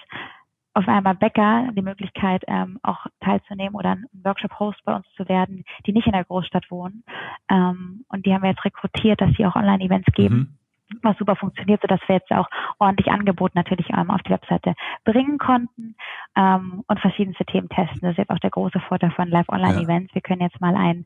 auf 0.74 0.88
einmal 0.90 1.16
Bäcker 1.16 1.70
die 1.72 1.82
Möglichkeit, 1.82 2.44
ähm, 2.48 2.80
auch 2.84 3.06
teilzunehmen 3.22 3.76
oder 3.76 3.92
ein 3.92 4.06
Workshop-Host 4.24 4.84
bei 4.84 4.94
uns 4.94 5.06
zu 5.16 5.28
werden, 5.30 5.64
die 5.86 5.94
nicht 5.94 6.08
in 6.08 6.14
der 6.14 6.26
Großstadt 6.26 6.70
wohnen. 6.70 7.06
Ähm, 7.50 8.04
und 8.10 8.26
die 8.26 8.34
haben 8.34 8.44
wir 8.44 8.50
jetzt 8.50 8.66
rekrutiert, 8.66 9.22
dass 9.22 9.32
sie 9.38 9.46
auch 9.46 9.56
Online-Events 9.56 10.12
geben. 10.14 10.36
Mhm 10.36 10.61
was 11.02 11.18
super 11.18 11.36
funktioniert, 11.36 11.82
sodass 11.82 12.00
wir 12.08 12.16
jetzt 12.16 12.32
auch 12.32 12.48
ordentlich 12.80 13.08
Angebot 13.12 13.56
natürlich 13.56 13.90
ähm, 13.90 14.10
auf 14.10 14.22
die 14.24 14.32
Webseite 14.32 14.74
bringen 15.04 15.38
konnten 15.38 15.96
ähm, 16.36 16.84
und 16.88 17.00
verschiedenste 17.00 17.46
Themen 17.46 17.70
testen. 17.70 18.02
Das 18.02 18.12
ist 18.12 18.18
jetzt 18.18 18.30
auch 18.30 18.40
der 18.40 18.50
große 18.50 18.80
Vorteil 18.82 19.12
von 19.12 19.28
Live-Online-Events. 19.30 20.10
Ja. 20.10 20.16
Wir 20.16 20.22
können 20.22 20.42
jetzt 20.42 20.60
mal 20.62 20.76
ein, 20.76 21.06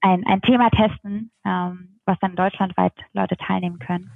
ein, 0.00 0.24
ein 0.26 0.42
Thema 0.42 0.70
testen, 0.70 1.30
ähm, 1.44 1.98
was 2.04 2.18
dann 2.20 2.36
deutschlandweit 2.36 2.94
Leute 3.12 3.36
teilnehmen 3.36 3.78
können. 3.78 4.10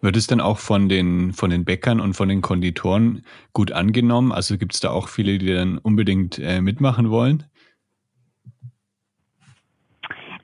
Wird 0.00 0.16
es 0.16 0.28
dann 0.28 0.40
auch 0.40 0.58
von 0.58 0.88
den, 0.88 1.32
von 1.32 1.50
den 1.50 1.64
Bäckern 1.64 2.00
und 2.00 2.14
von 2.14 2.28
den 2.28 2.40
Konditoren 2.40 3.24
gut 3.52 3.72
angenommen? 3.72 4.30
Also 4.30 4.56
gibt 4.56 4.74
es 4.74 4.80
da 4.80 4.90
auch 4.90 5.08
viele, 5.08 5.38
die 5.38 5.52
dann 5.52 5.78
unbedingt 5.78 6.38
äh, 6.38 6.60
mitmachen 6.60 7.10
wollen? 7.10 7.44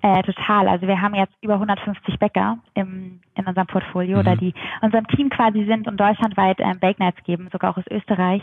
Äh, 0.04 0.22
total. 0.22 0.68
Also 0.68 0.86
wir 0.86 1.00
haben 1.00 1.14
jetzt 1.14 1.32
über 1.40 1.54
150 1.54 2.18
Bäcker 2.18 2.58
im, 2.74 3.22
in 3.36 3.46
unserem 3.46 3.66
Portfolio, 3.66 4.16
mhm. 4.16 4.20
oder 4.20 4.36
die 4.36 4.52
unserem 4.82 5.06
Team 5.06 5.30
quasi 5.30 5.64
sind 5.64 5.88
und 5.88 5.98
deutschlandweit 5.98 6.60
ähm, 6.60 6.78
Bake 6.78 7.00
Nights 7.00 7.24
geben, 7.24 7.48
sogar 7.50 7.70
auch 7.70 7.78
aus 7.78 7.86
Österreich. 7.90 8.42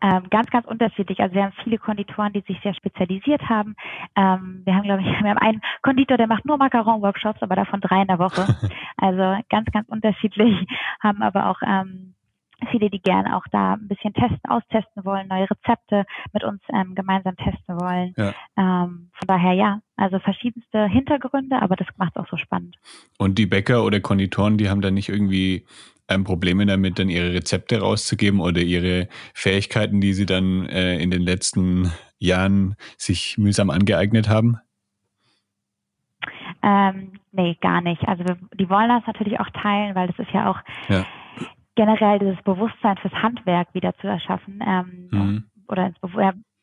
Ähm, 0.00 0.22
ganz, 0.30 0.48
ganz 0.48 0.66
unterschiedlich. 0.66 1.20
Also 1.20 1.34
wir 1.34 1.42
haben 1.42 1.52
viele 1.64 1.76
Konditoren, 1.76 2.32
die 2.32 2.40
sich 2.40 2.58
sehr 2.62 2.72
spezialisiert 2.72 3.46
haben. 3.46 3.76
Ähm, 4.16 4.62
wir 4.64 4.74
haben, 4.74 4.84
glaube 4.84 5.02
ich, 5.02 5.06
wir 5.22 5.28
haben 5.28 5.36
einen 5.36 5.60
Konditor, 5.82 6.16
der 6.16 6.28
macht 6.28 6.46
nur 6.46 6.56
Macaron-Workshops, 6.56 7.42
aber 7.42 7.56
davon 7.56 7.82
drei 7.82 8.00
in 8.00 8.08
der 8.08 8.18
Woche. 8.18 8.46
also 8.96 9.38
ganz, 9.50 9.70
ganz 9.70 9.90
unterschiedlich, 9.90 10.66
haben 11.02 11.20
aber 11.20 11.50
auch 11.50 11.60
ähm, 11.60 12.14
viele, 12.70 12.90
die 12.90 13.00
gerne 13.00 13.36
auch 13.36 13.44
da 13.50 13.74
ein 13.74 13.88
bisschen 13.88 14.14
testen, 14.14 14.40
austesten 14.48 15.04
wollen, 15.04 15.28
neue 15.28 15.48
Rezepte 15.50 16.04
mit 16.32 16.44
uns 16.44 16.60
ähm, 16.72 16.94
gemeinsam 16.94 17.36
testen 17.36 17.80
wollen. 17.80 18.14
Ja. 18.16 18.34
Ähm, 18.56 19.10
von 19.12 19.26
daher 19.26 19.52
ja, 19.52 19.80
also 19.96 20.18
verschiedenste 20.18 20.86
Hintergründe, 20.86 21.60
aber 21.60 21.76
das 21.76 21.86
macht 21.96 22.12
es 22.16 22.22
auch 22.22 22.28
so 22.28 22.36
spannend. 22.36 22.76
Und 23.18 23.38
die 23.38 23.46
Bäcker 23.46 23.84
oder 23.84 24.00
Konditoren, 24.00 24.58
die 24.58 24.68
haben 24.68 24.80
da 24.80 24.90
nicht 24.90 25.08
irgendwie 25.08 25.66
ähm, 26.08 26.24
Probleme 26.24 26.66
damit, 26.66 26.98
dann 26.98 27.08
ihre 27.08 27.32
Rezepte 27.32 27.80
rauszugeben 27.80 28.40
oder 28.40 28.60
ihre 28.60 29.08
Fähigkeiten, 29.34 30.00
die 30.00 30.12
sie 30.12 30.26
dann 30.26 30.66
äh, 30.66 30.98
in 30.98 31.10
den 31.10 31.22
letzten 31.22 31.92
Jahren 32.18 32.76
sich 32.96 33.38
mühsam 33.38 33.70
angeeignet 33.70 34.28
haben? 34.28 34.58
Ähm, 36.62 37.14
nee, 37.32 37.56
gar 37.60 37.80
nicht. 37.80 38.06
Also 38.06 38.24
die 38.54 38.70
wollen 38.70 38.88
das 38.88 39.02
natürlich 39.06 39.40
auch 39.40 39.50
teilen, 39.50 39.96
weil 39.96 40.06
das 40.06 40.18
ist 40.18 40.32
ja 40.32 40.48
auch 40.50 40.58
ja 40.88 41.04
generell 41.74 42.18
dieses 42.18 42.42
Bewusstsein 42.42 42.98
fürs 42.98 43.14
Handwerk 43.14 43.74
wieder 43.74 43.94
zu 43.96 44.06
erschaffen 44.06 44.60
ähm, 44.66 45.08
mhm. 45.10 45.44
oder 45.68 45.86
ins, 45.86 45.98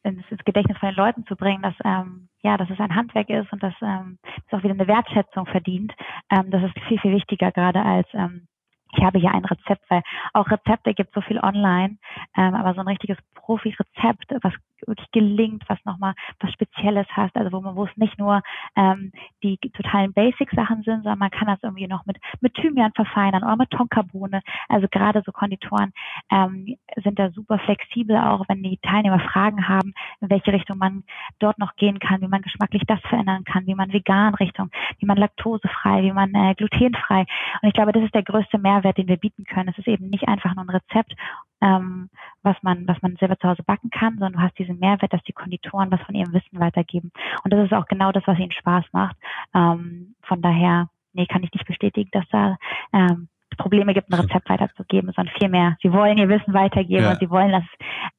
ins, 0.04 0.24
ins, 0.30 0.46
Gedächtnis 0.46 0.78
von 0.78 0.89
den 0.89 0.96
Leuten 0.96 1.25
zu 1.25 1.36
bringen, 1.36 1.62
dass 1.62 1.75
ähm, 1.84 2.30
ja, 2.42 2.58
dass 2.58 2.70
es 2.70 2.80
ein 2.80 2.96
Handwerk 2.96 3.30
ist 3.30 3.51
und 3.51 3.62
dass 3.62 3.74
ähm, 3.82 4.18
es 4.48 4.54
auch 4.54 4.63
wieder 4.63 4.74
eine 4.74 4.88
Wertschätzung 4.88 5.46
verdient. 5.46 5.94
Ähm, 6.32 6.51
das 6.51 6.63
ist 6.63 6.80
viel 6.88 7.00
viel 7.00 7.12
wichtiger 7.12 7.51
gerade 7.51 7.84
als 7.84 8.08
ähm, 8.13 8.48
ich 8.96 9.04
habe 9.04 9.20
hier 9.20 9.32
ein 9.32 9.46
Rezept, 9.46 9.84
weil 9.89 10.01
auch 10.34 10.50
Rezepte 10.50 10.94
gibt 10.94 11.13
so 11.13 11.22
viel 11.22 11.39
online, 11.39 11.98
ähm, 12.36 12.56
aber 12.56 12.74
so 12.74 12.82
ein 12.82 12.88
richtiges 12.88 13.18
Profi-Rezept, 13.36 14.34
was 14.42 14.54
wirklich 14.88 15.12
gelingt, 15.12 15.63
was 15.67 15.79
nochmal 15.86 16.13
was 16.39 16.51
Spezielles 16.53 17.07
hast, 17.12 17.36
also 17.36 17.51
wo 17.51 17.62
man, 17.62 17.75
wo 17.75 17.86
es 17.86 17.98
nicht 17.98 18.17
nur 18.17 18.41
ähm, 18.75 19.12
die 19.43 19.57
totalen 19.57 20.13
Basic-Sachen 20.13 20.83
sind, 20.83 21.03
sondern 21.03 21.19
man 21.19 21.31
kann 21.31 21.48
das 21.48 21.59
irgendwie 21.63 21.88
noch 21.88 22.05
mit, 22.05 22.17
mit 22.41 22.53
Thymian 22.55 22.91
verfeinern 22.93 23.43
oder 23.43 23.57
mit 23.57 23.69
Tonkabohne. 23.71 24.41
Also 24.67 24.88
gerade 24.89 25.21
so 25.25 25.31
Konditoren 25.31 25.93
ähm, 26.31 26.75
sind 27.03 27.19
da 27.19 27.29
super 27.31 27.59
flexibel, 27.59 28.17
auch 28.17 28.45
wenn 28.48 28.63
die 28.63 28.77
Teilnehmer 28.77 29.19
Fragen 29.19 29.67
haben, 29.67 29.93
in 30.21 30.29
welche 30.29 30.53
Richtung 30.53 30.77
man 30.77 31.03
dort 31.39 31.59
noch 31.59 31.75
gehen 31.75 32.00
kann, 32.00 32.21
wie 32.21 32.27
man 32.27 32.41
geschmacklich 32.41 32.83
das 32.88 33.00
verändern 33.01 33.43
kann, 33.43 33.67
wie 33.67 33.75
man 33.75 33.93
vegan 33.93 34.36
Richtung, 34.36 34.69
wie 35.00 35.05
man 35.05 35.17
laktosefrei, 35.17 36.03
wie 36.03 36.12
man 36.12 36.33
äh, 36.33 36.55
glutenfrei. 36.55 37.25
Und 37.62 37.67
ich 37.67 37.74
glaube, 37.74 37.91
das 37.91 38.03
ist 38.03 38.15
der 38.15 38.24
größte 38.24 38.57
Mehrwert, 38.57 38.98
den 38.98 39.07
wir 39.07 39.17
bieten 39.17 39.43
können. 39.43 39.69
Es 39.69 39.77
ist 39.77 39.88
eben 39.88 40.09
nicht 40.09 40.27
einfach 40.27 40.55
nur 40.55 40.65
ein 40.65 40.69
Rezept, 40.69 41.13
ähm, 41.62 42.10
was 42.44 42.56
man, 42.62 42.88
was 42.88 43.01
man 43.01 43.16
selber 43.18 43.38
zu 43.38 43.48
Hause 43.48 43.63
backen 43.63 43.89
kann, 43.89 44.13
sondern 44.13 44.34
du 44.34 44.39
hast 44.39 44.58
diesen 44.58 44.80
Mehrwert, 44.80 45.13
dass 45.13 45.24
die 45.24 45.34
Konditoren 45.34 45.92
was 45.92 46.01
von 46.01 46.16
ihrem 46.16 46.34
Wissen 46.34 46.60
weitergeben. 46.60 47.12
Und 47.44 47.54
das 47.54 47.66
ist 47.66 47.74
auch 47.74 47.86
genau 47.86 48.12
das, 48.12 48.24
was 48.25 48.39
ihnen 48.39 48.51
Spaß 48.51 48.86
macht. 48.92 49.16
Ähm, 49.54 50.16
von 50.22 50.42
daher, 50.42 50.89
nee, 51.13 51.25
kann 51.25 51.44
ich 51.44 51.54
nicht 51.54 51.66
bestätigen, 51.66 52.10
dass 52.12 52.25
da 52.32 52.58
ähm, 52.94 53.28
Probleme 53.58 53.94
gibt, 53.94 54.12
ein 54.12 54.20
Rezept 54.20 54.50
weiterzugeben, 54.50 55.12
sondern 55.13 55.34
vielmehr, 55.38 55.78
sie 55.82 55.92
wollen 55.92 56.18
ihr 56.18 56.30
Wissen 56.30 56.54
weitergeben 56.54 57.04
ja. 57.04 57.12
und 57.12 57.20
sie 57.20 57.30
wollen, 57.30 57.51
dass 57.51 57.63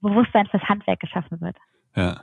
Bewusstsein 0.01 0.47
fürs 0.47 0.63
Handwerk 0.65 1.01
geschaffen 1.01 1.41
wird. 1.41 1.57
Ja. 1.97 2.21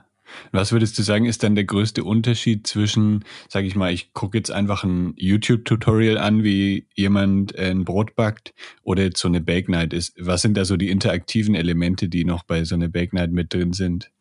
Was 0.52 0.72
würdest 0.72 0.98
du 0.98 1.04
sagen, 1.04 1.26
ist 1.26 1.44
dann 1.44 1.56
der 1.56 1.64
größte 1.64 2.04
Unterschied 2.04 2.68
zwischen, 2.68 3.24
sage 3.48 3.68
ich 3.68 3.76
mal, 3.76 3.92
ich 3.92 4.14
gucke 4.14 4.38
jetzt 4.38 4.52
einfach 4.52 4.84
ein 4.84 5.14
YouTube-Tutorial 5.18 6.18
an, 6.18 6.44
wie 6.44 6.88
jemand 6.96 7.58
ein 7.58 7.86
Brot 7.86 8.16
backt 8.16 8.54
oder 8.84 9.04
jetzt 9.04 9.20
so 9.20 9.28
eine 9.28 9.42
Bake 9.42 9.72
Night 9.72 9.94
ist? 9.94 10.16
Was 10.20 10.42
sind 10.42 10.58
da 10.58 10.66
so 10.66 10.78
die 10.78 10.90
interaktiven 10.90 11.56
Elemente, 11.56 12.10
die 12.10 12.26
noch 12.26 12.44
bei 12.44 12.64
so 12.64 12.76
einer 12.76 12.88
Bake 12.88 13.14
Night 13.14 13.32
mit 13.32 13.54
drin 13.54 13.74
sind? 13.74 14.12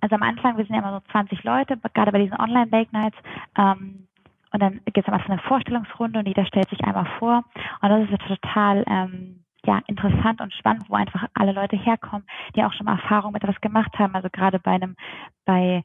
Also 0.00 0.14
am 0.14 0.22
Anfang, 0.22 0.56
wir 0.56 0.64
sind 0.64 0.74
ja 0.74 0.80
immer 0.80 1.00
so 1.00 1.12
20 1.12 1.42
Leute, 1.42 1.76
gerade 1.94 2.12
bei 2.12 2.18
diesen 2.18 2.38
Online-Bake 2.38 2.92
Nights. 2.92 3.16
Ähm, 3.56 4.06
und 4.52 4.62
dann 4.62 4.80
gibt 4.84 5.06
es 5.06 5.12
einfach 5.12 5.28
eine 5.28 5.40
Vorstellungsrunde 5.42 6.20
und 6.20 6.26
jeder 6.26 6.46
stellt 6.46 6.68
sich 6.70 6.82
einmal 6.82 7.06
vor. 7.18 7.44
Und 7.82 7.88
das 7.88 8.08
ist 8.08 8.26
total 8.26 8.84
ähm, 8.88 9.37
ja, 9.68 9.82
interessant 9.86 10.40
und 10.40 10.54
spannend, 10.54 10.88
wo 10.88 10.94
einfach 10.94 11.26
alle 11.34 11.52
Leute 11.52 11.76
herkommen, 11.76 12.26
die 12.56 12.64
auch 12.64 12.72
schon 12.72 12.86
mal 12.86 12.92
Erfahrung 12.92 13.32
mit 13.32 13.44
etwas 13.44 13.60
gemacht 13.60 13.98
haben. 13.98 14.14
Also 14.14 14.28
gerade 14.32 14.58
bei 14.58 14.70
einem, 14.70 14.96
bei, 15.44 15.84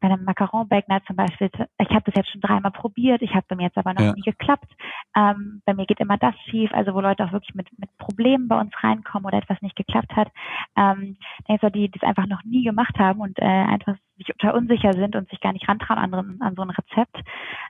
bei 0.00 0.08
einem 0.08 0.24
Macaron 0.24 0.68
Bake 0.68 0.86
Night 0.88 1.04
zum 1.06 1.16
Beispiel, 1.16 1.48
ich 1.78 1.88
habe 1.88 2.02
das 2.04 2.14
jetzt 2.14 2.30
schon 2.30 2.42
dreimal 2.42 2.72
probiert, 2.72 3.22
ich 3.22 3.34
habe 3.34 3.46
bei 3.48 3.56
mir 3.56 3.62
jetzt 3.64 3.78
aber 3.78 3.94
noch 3.94 4.02
ja. 4.02 4.12
nie 4.12 4.20
geklappt. 4.20 4.70
Ähm, 5.16 5.62
bei 5.64 5.72
mir 5.72 5.86
geht 5.86 6.00
immer 6.00 6.18
das 6.18 6.34
schief, 6.50 6.70
also 6.74 6.92
wo 6.92 7.00
Leute 7.00 7.24
auch 7.24 7.32
wirklich 7.32 7.54
mit, 7.54 7.68
mit 7.78 7.88
Problemen 7.96 8.48
bei 8.48 8.60
uns 8.60 8.72
reinkommen 8.82 9.24
oder 9.24 9.38
etwas 9.38 9.62
nicht 9.62 9.76
geklappt 9.76 10.14
hat. 10.14 10.28
Ähm, 10.76 11.16
denke 11.48 11.70
die, 11.70 11.90
es 11.94 12.02
einfach 12.02 12.26
noch 12.26 12.44
nie 12.44 12.64
gemacht 12.64 12.98
haben 12.98 13.20
und 13.20 13.38
äh, 13.38 13.44
einfach 13.44 13.94
sich 14.18 14.26
total 14.26 14.58
unsicher 14.58 14.92
sind 14.92 15.16
und 15.16 15.30
sich 15.30 15.40
gar 15.40 15.54
nicht 15.54 15.66
rantrauen 15.66 16.12
an, 16.12 16.36
an 16.40 16.54
so 16.54 16.60
ein 16.60 16.70
Rezept. 16.70 17.16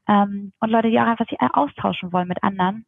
Ähm, 0.08 0.52
und 0.58 0.70
Leute, 0.70 0.90
die 0.90 0.98
auch 0.98 1.06
einfach 1.06 1.28
sich 1.28 1.38
austauschen 1.40 2.12
wollen 2.12 2.26
mit 2.26 2.42
anderen 2.42 2.84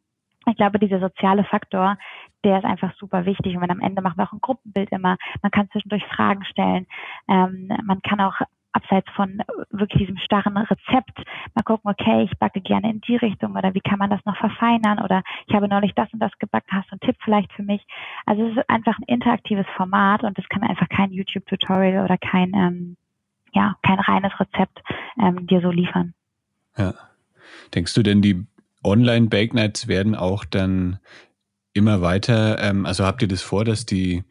ich 0.47 0.57
glaube, 0.57 0.79
dieser 0.79 0.99
soziale 0.99 1.43
Faktor, 1.43 1.97
der 2.43 2.59
ist 2.59 2.65
einfach 2.65 2.93
super 2.97 3.25
wichtig. 3.25 3.55
Und 3.55 3.61
wenn 3.61 3.71
am 3.71 3.79
Ende 3.79 4.01
machen 4.01 4.17
wir 4.17 4.25
auch 4.25 4.33
ein 4.33 4.41
Gruppenbild 4.41 4.91
immer. 4.91 5.17
Man 5.41 5.51
kann 5.51 5.69
zwischendurch 5.71 6.05
Fragen 6.05 6.45
stellen. 6.45 6.87
Ähm, 7.27 7.69
man 7.83 8.01
kann 8.01 8.21
auch 8.21 8.35
abseits 8.75 9.09
von 9.15 9.41
wirklich 9.71 10.01
diesem 10.01 10.17
starren 10.17 10.57
Rezept 10.57 11.23
mal 11.53 11.63
gucken, 11.63 11.89
okay, 11.89 12.23
ich 12.23 12.37
backe 12.37 12.59
gerne 12.59 12.91
in 12.91 12.99
die 13.01 13.15
Richtung 13.15 13.55
oder 13.55 13.73
wie 13.73 13.79
kann 13.79 13.99
man 13.99 14.09
das 14.09 14.23
noch 14.25 14.35
verfeinern 14.35 14.99
oder 14.99 15.23
ich 15.47 15.55
habe 15.55 15.69
neulich 15.69 15.93
das 15.95 16.11
und 16.11 16.19
das 16.19 16.37
gebacken, 16.39 16.67
hast 16.71 16.89
du 16.89 16.93
einen 16.93 16.99
Tipp 16.99 17.15
vielleicht 17.23 17.53
für 17.53 17.63
mich? 17.63 17.85
Also 18.25 18.45
es 18.45 18.57
ist 18.57 18.69
einfach 18.69 18.97
ein 18.99 19.05
interaktives 19.07 19.65
Format 19.77 20.23
und 20.23 20.37
es 20.37 20.47
kann 20.49 20.63
einfach 20.63 20.89
kein 20.89 21.11
YouTube-Tutorial 21.11 22.03
oder 22.03 22.17
kein, 22.17 22.53
ähm, 22.53 22.97
ja, 23.53 23.75
kein 23.81 23.99
reines 23.99 24.37
Rezept 24.39 24.83
ähm, 25.21 25.47
dir 25.47 25.61
so 25.61 25.71
liefern. 25.71 26.13
Ja. 26.77 26.93
Denkst 27.73 27.93
du 27.93 28.03
denn, 28.03 28.21
die 28.21 28.45
Online-Bake 28.85 29.55
Nights 29.55 29.87
werden 29.87 30.15
auch 30.15 30.45
dann 30.45 30.99
immer 31.73 32.01
weiter, 32.01 32.61
ähm, 32.61 32.85
also 32.85 33.05
habt 33.05 33.21
ihr 33.21 33.27
das 33.27 33.41
vor, 33.41 33.65
dass 33.65 33.85
die 33.85 34.23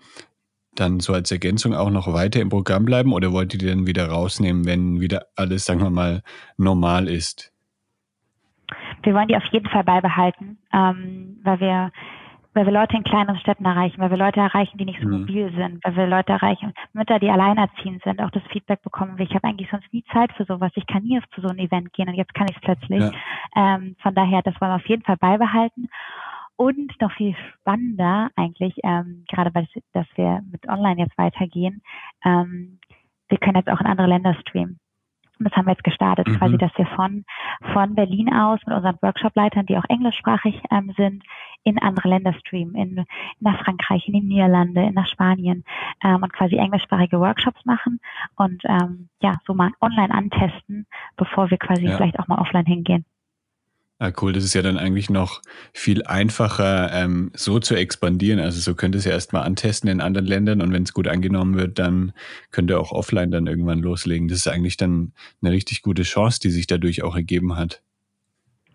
dann 0.75 1.01
so 1.01 1.13
als 1.13 1.31
Ergänzung 1.31 1.75
auch 1.75 1.91
noch 1.91 2.13
weiter 2.13 2.41
im 2.41 2.49
Programm 2.49 2.85
bleiben 2.85 3.13
oder 3.13 3.33
wollt 3.33 3.53
ihr 3.55 3.59
die 3.59 3.67
dann 3.67 3.87
wieder 3.87 4.09
rausnehmen, 4.09 4.65
wenn 4.65 5.01
wieder 5.01 5.27
alles, 5.37 5.65
sagen 5.65 5.81
wir 5.81 5.91
mal, 5.91 6.23
normal 6.57 7.09
ist? 7.09 7.53
Wir 9.03 9.15
wollen 9.15 9.29
die 9.29 9.37
auf 9.37 9.45
jeden 9.53 9.69
Fall 9.69 9.85
beibehalten, 9.85 10.59
ähm, 10.73 11.39
weil 11.45 11.61
wir 11.61 11.93
weil 12.55 12.67
wir 12.67 12.73
Leute 12.73 12.97
in 12.97 13.05
kleineren 13.05 13.39
Städten 13.39 13.65
erreichen, 13.65 14.01
weil 14.01 14.11
wir 14.11 14.17
Leute 14.17 14.41
erreichen, 14.41 14.79
die 14.79 14.85
nicht 14.85 15.01
so 15.01 15.09
mhm. 15.09 15.21
mobil 15.21 15.53
sind, 15.55 15.85
weil 15.85 15.97
wir 15.97 16.07
Leute 16.07 16.33
erreichen, 16.33 16.73
Mütter, 16.93 17.19
die 17.19 17.31
alleinerziehend 17.31 18.03
sind, 18.05 18.21
auch 18.21 18.31
das 18.31 18.43
Feedback 18.45 18.81
bekommen 18.83 19.19
wir. 19.19 19.27
Ich 19.27 19.35
habe 19.35 19.47
eigentlich 19.47 19.69
sonst 19.71 19.93
nie 19.93 20.05
Zeit 20.13 20.33
für 20.33 20.45
sowas. 20.45 20.71
Ich 20.77 20.87
kann 20.87 21.03
nie 21.03 21.21
zu 21.35 21.41
so 21.41 21.49
einem 21.49 21.59
Event 21.59 21.93
gehen 21.93 22.09
und 22.09 22.15
jetzt 22.15 22.35
kann 22.35 22.47
ich 22.49 22.57
es 22.57 22.63
plötzlich. 22.63 23.01
Ja. 23.01 23.13
Ähm, 23.77 23.97
von 24.01 24.15
daher, 24.15 24.43
das 24.43 24.59
wollen 24.61 24.71
wir 24.71 24.77
auf 24.77 24.87
jeden 24.87 25.03
Fall 25.03 25.17
beibehalten. 25.17 25.89
Und 26.57 26.93
noch 27.01 27.11
viel 27.13 27.35
spannender 27.61 28.31
eigentlich, 28.37 28.77
ähm, 28.85 29.25
gerade 29.29 29.53
weil 29.55 29.67
dass 29.93 30.07
wir 30.15 30.41
mit 30.53 30.69
Online 30.69 31.01
jetzt 31.01 31.19
weitergehen, 31.19 31.83
ähm, 32.25 32.79
wir 33.29 33.39
können 33.39 33.57
jetzt 33.57 33.69
auch 33.69 33.81
in 33.81 33.87
andere 33.87 34.07
Länder 34.07 34.35
streamen. 34.35 34.79
Und 35.39 35.47
das 35.49 35.57
haben 35.57 35.67
wir 35.67 35.73
jetzt 35.73 35.83
gestartet, 35.83 36.29
mhm. 36.29 36.39
quasi, 36.39 36.59
dass 36.59 36.71
wir 36.77 36.87
von, 36.87 37.25
von 37.73 37.95
Berlin 37.95 38.33
aus 38.33 38.61
mit 38.67 38.77
unseren 38.77 38.99
Workshop-Leitern, 39.03 39.67
die 39.67 39.77
auch 39.77 39.85
englischsprachig 39.89 40.63
ähm, 40.71 40.95
sind, 40.97 41.25
in 41.65 41.79
andere 41.79 42.09
Länder 42.09 42.35
streamen, 42.35 42.75
in, 42.75 43.05
nach 43.41 43.65
Frankreich, 43.65 44.07
in 44.07 44.15
die 44.15 44.21
Niederlande, 44.21 44.83
in 44.83 44.95
nach 44.95 45.09
Spanien 45.09 45.65
ähm, 46.05 46.23
und 46.23 46.33
quasi 46.33 46.57
englischsprachige 46.57 47.19
Workshops 47.19 47.65
machen 47.65 48.01
und 48.37 48.63
ähm, 48.65 49.09
ja, 49.21 49.33
so 49.47 49.55
mal 49.55 49.71
online 49.81 50.13
antesten, 50.13 50.87
bevor 51.17 51.51
wir 51.51 51.59
quasi 51.59 51.87
ja. 51.87 51.97
vielleicht 51.97 52.19
auch 52.19 52.29
mal 52.29 52.39
offline 52.39 52.67
hingehen. 52.67 53.05
Ah, 54.01 54.11
cool, 54.21 54.33
das 54.33 54.43
ist 54.43 54.55
ja 54.55 54.63
dann 54.63 54.77
eigentlich 54.77 55.09
noch 55.09 55.41
viel 55.73 56.03
einfacher, 56.03 56.93
ähm, 56.93 57.31
so 57.33 57.61
zu 57.61 57.77
expandieren. 57.77 58.41
Also 58.41 58.59
so 58.61 58.75
könnt 58.75 58.97
ihr 58.97 58.99
es 58.99 59.05
ja 59.05 59.13
erstmal 59.13 59.45
antesten 59.45 59.89
in 59.89 60.01
anderen 60.01 60.27
Ländern 60.27 60.63
und 60.63 60.73
wenn 60.73 60.83
es 60.83 60.93
gut 60.93 61.07
angenommen 61.07 61.57
wird, 61.57 61.79
dann 61.79 62.13
könnt 62.51 62.71
ihr 62.71 62.81
auch 62.81 62.91
offline 62.91 63.31
dann 63.31 63.47
irgendwann 63.47 63.79
loslegen. 63.79 64.27
Das 64.27 64.39
ist 64.39 64.49
eigentlich 64.49 64.77
dann 64.77 65.13
eine 65.41 65.53
richtig 65.53 65.83
gute 65.83 66.03
Chance, 66.03 66.41
die 66.43 66.51
sich 66.51 66.67
dadurch 66.67 67.05
auch 67.05 67.15
ergeben 67.15 67.57
hat. 67.57 67.84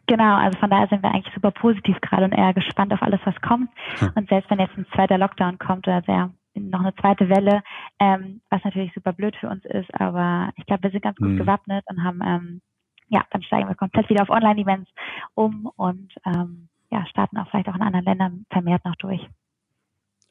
Genau, 0.09 0.37
also 0.37 0.57
von 0.57 0.71
daher 0.71 0.87
sind 0.87 1.03
wir 1.03 1.11
eigentlich 1.11 1.31
super 1.35 1.51
positiv 1.51 2.01
gerade 2.01 2.25
und 2.25 2.31
eher 2.31 2.51
gespannt 2.55 2.91
auf 2.91 3.03
alles, 3.03 3.19
was 3.25 3.39
kommt. 3.41 3.69
Hm. 3.99 4.11
Und 4.15 4.27
selbst 4.27 4.49
wenn 4.49 4.57
jetzt 4.57 4.75
ein 4.75 4.87
zweiter 4.95 5.19
Lockdown 5.19 5.59
kommt 5.59 5.87
oder 5.87 6.01
sehr 6.01 6.31
noch 6.55 6.79
eine 6.79 6.95
zweite 6.95 7.29
Welle, 7.29 7.61
ähm, 7.99 8.41
was 8.49 8.63
natürlich 8.63 8.91
super 8.95 9.13
blöd 9.13 9.35
für 9.35 9.47
uns 9.47 9.63
ist, 9.65 9.93
aber 9.93 10.49
ich 10.57 10.65
glaube, 10.65 10.81
wir 10.81 10.89
sind 10.89 11.03
ganz 11.03 11.15
gut 11.17 11.29
mhm. 11.29 11.37
gewappnet 11.37 11.85
und 11.87 12.03
haben, 12.03 12.21
ähm, 12.25 12.61
ja, 13.07 13.23
dann 13.29 13.43
steigen 13.43 13.69
wir 13.69 13.75
komplett 13.75 14.09
wieder 14.09 14.23
auf 14.23 14.31
Online-Events 14.31 14.89
um 15.35 15.69
und 15.77 16.11
ähm, 16.25 16.69
ja, 16.89 17.05
starten 17.05 17.37
auch 17.37 17.47
vielleicht 17.51 17.69
auch 17.69 17.75
in 17.75 17.83
anderen 17.83 18.05
Ländern 18.05 18.45
vermehrt 18.49 18.83
noch 18.85 18.95
durch. 18.95 19.21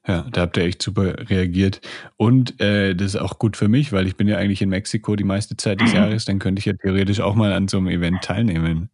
Ja, 0.09 0.27
da 0.33 0.41
habt 0.41 0.57
ihr 0.57 0.65
echt 0.65 0.83
super 0.83 1.31
reagiert. 1.31 1.81
Und 2.17 2.61
äh, 2.61 2.97
das 2.97 3.15
ist 3.15 3.21
auch 3.21 3.39
gut 3.39 3.57
für 3.57 3.69
mich, 3.69 3.93
weil 3.93 4.09
ich 4.09 4.17
bin 4.17 4.27
ja 4.27 4.39
eigentlich 4.39 4.61
in 4.61 4.71
Mexiko 4.71 5.15
die 5.15 5.25
meiste 5.25 5.57
Zeit 5.57 5.81
des 5.81 5.93
Jahres, 5.95 6.25
dann 6.25 6.41
könnte 6.41 6.59
ich 6.59 6.67
ja 6.67 6.73
theoretisch 6.73 7.21
auch 7.21 7.37
mal 7.37 7.53
an 7.53 7.69
so 7.69 7.79
einem 7.79 7.89
Event 7.89 8.23
teilnehmen. 8.23 8.91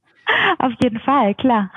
Auf 0.64 0.72
jeden 0.82 0.98
Fall, 1.00 1.34
klar. 1.34 1.70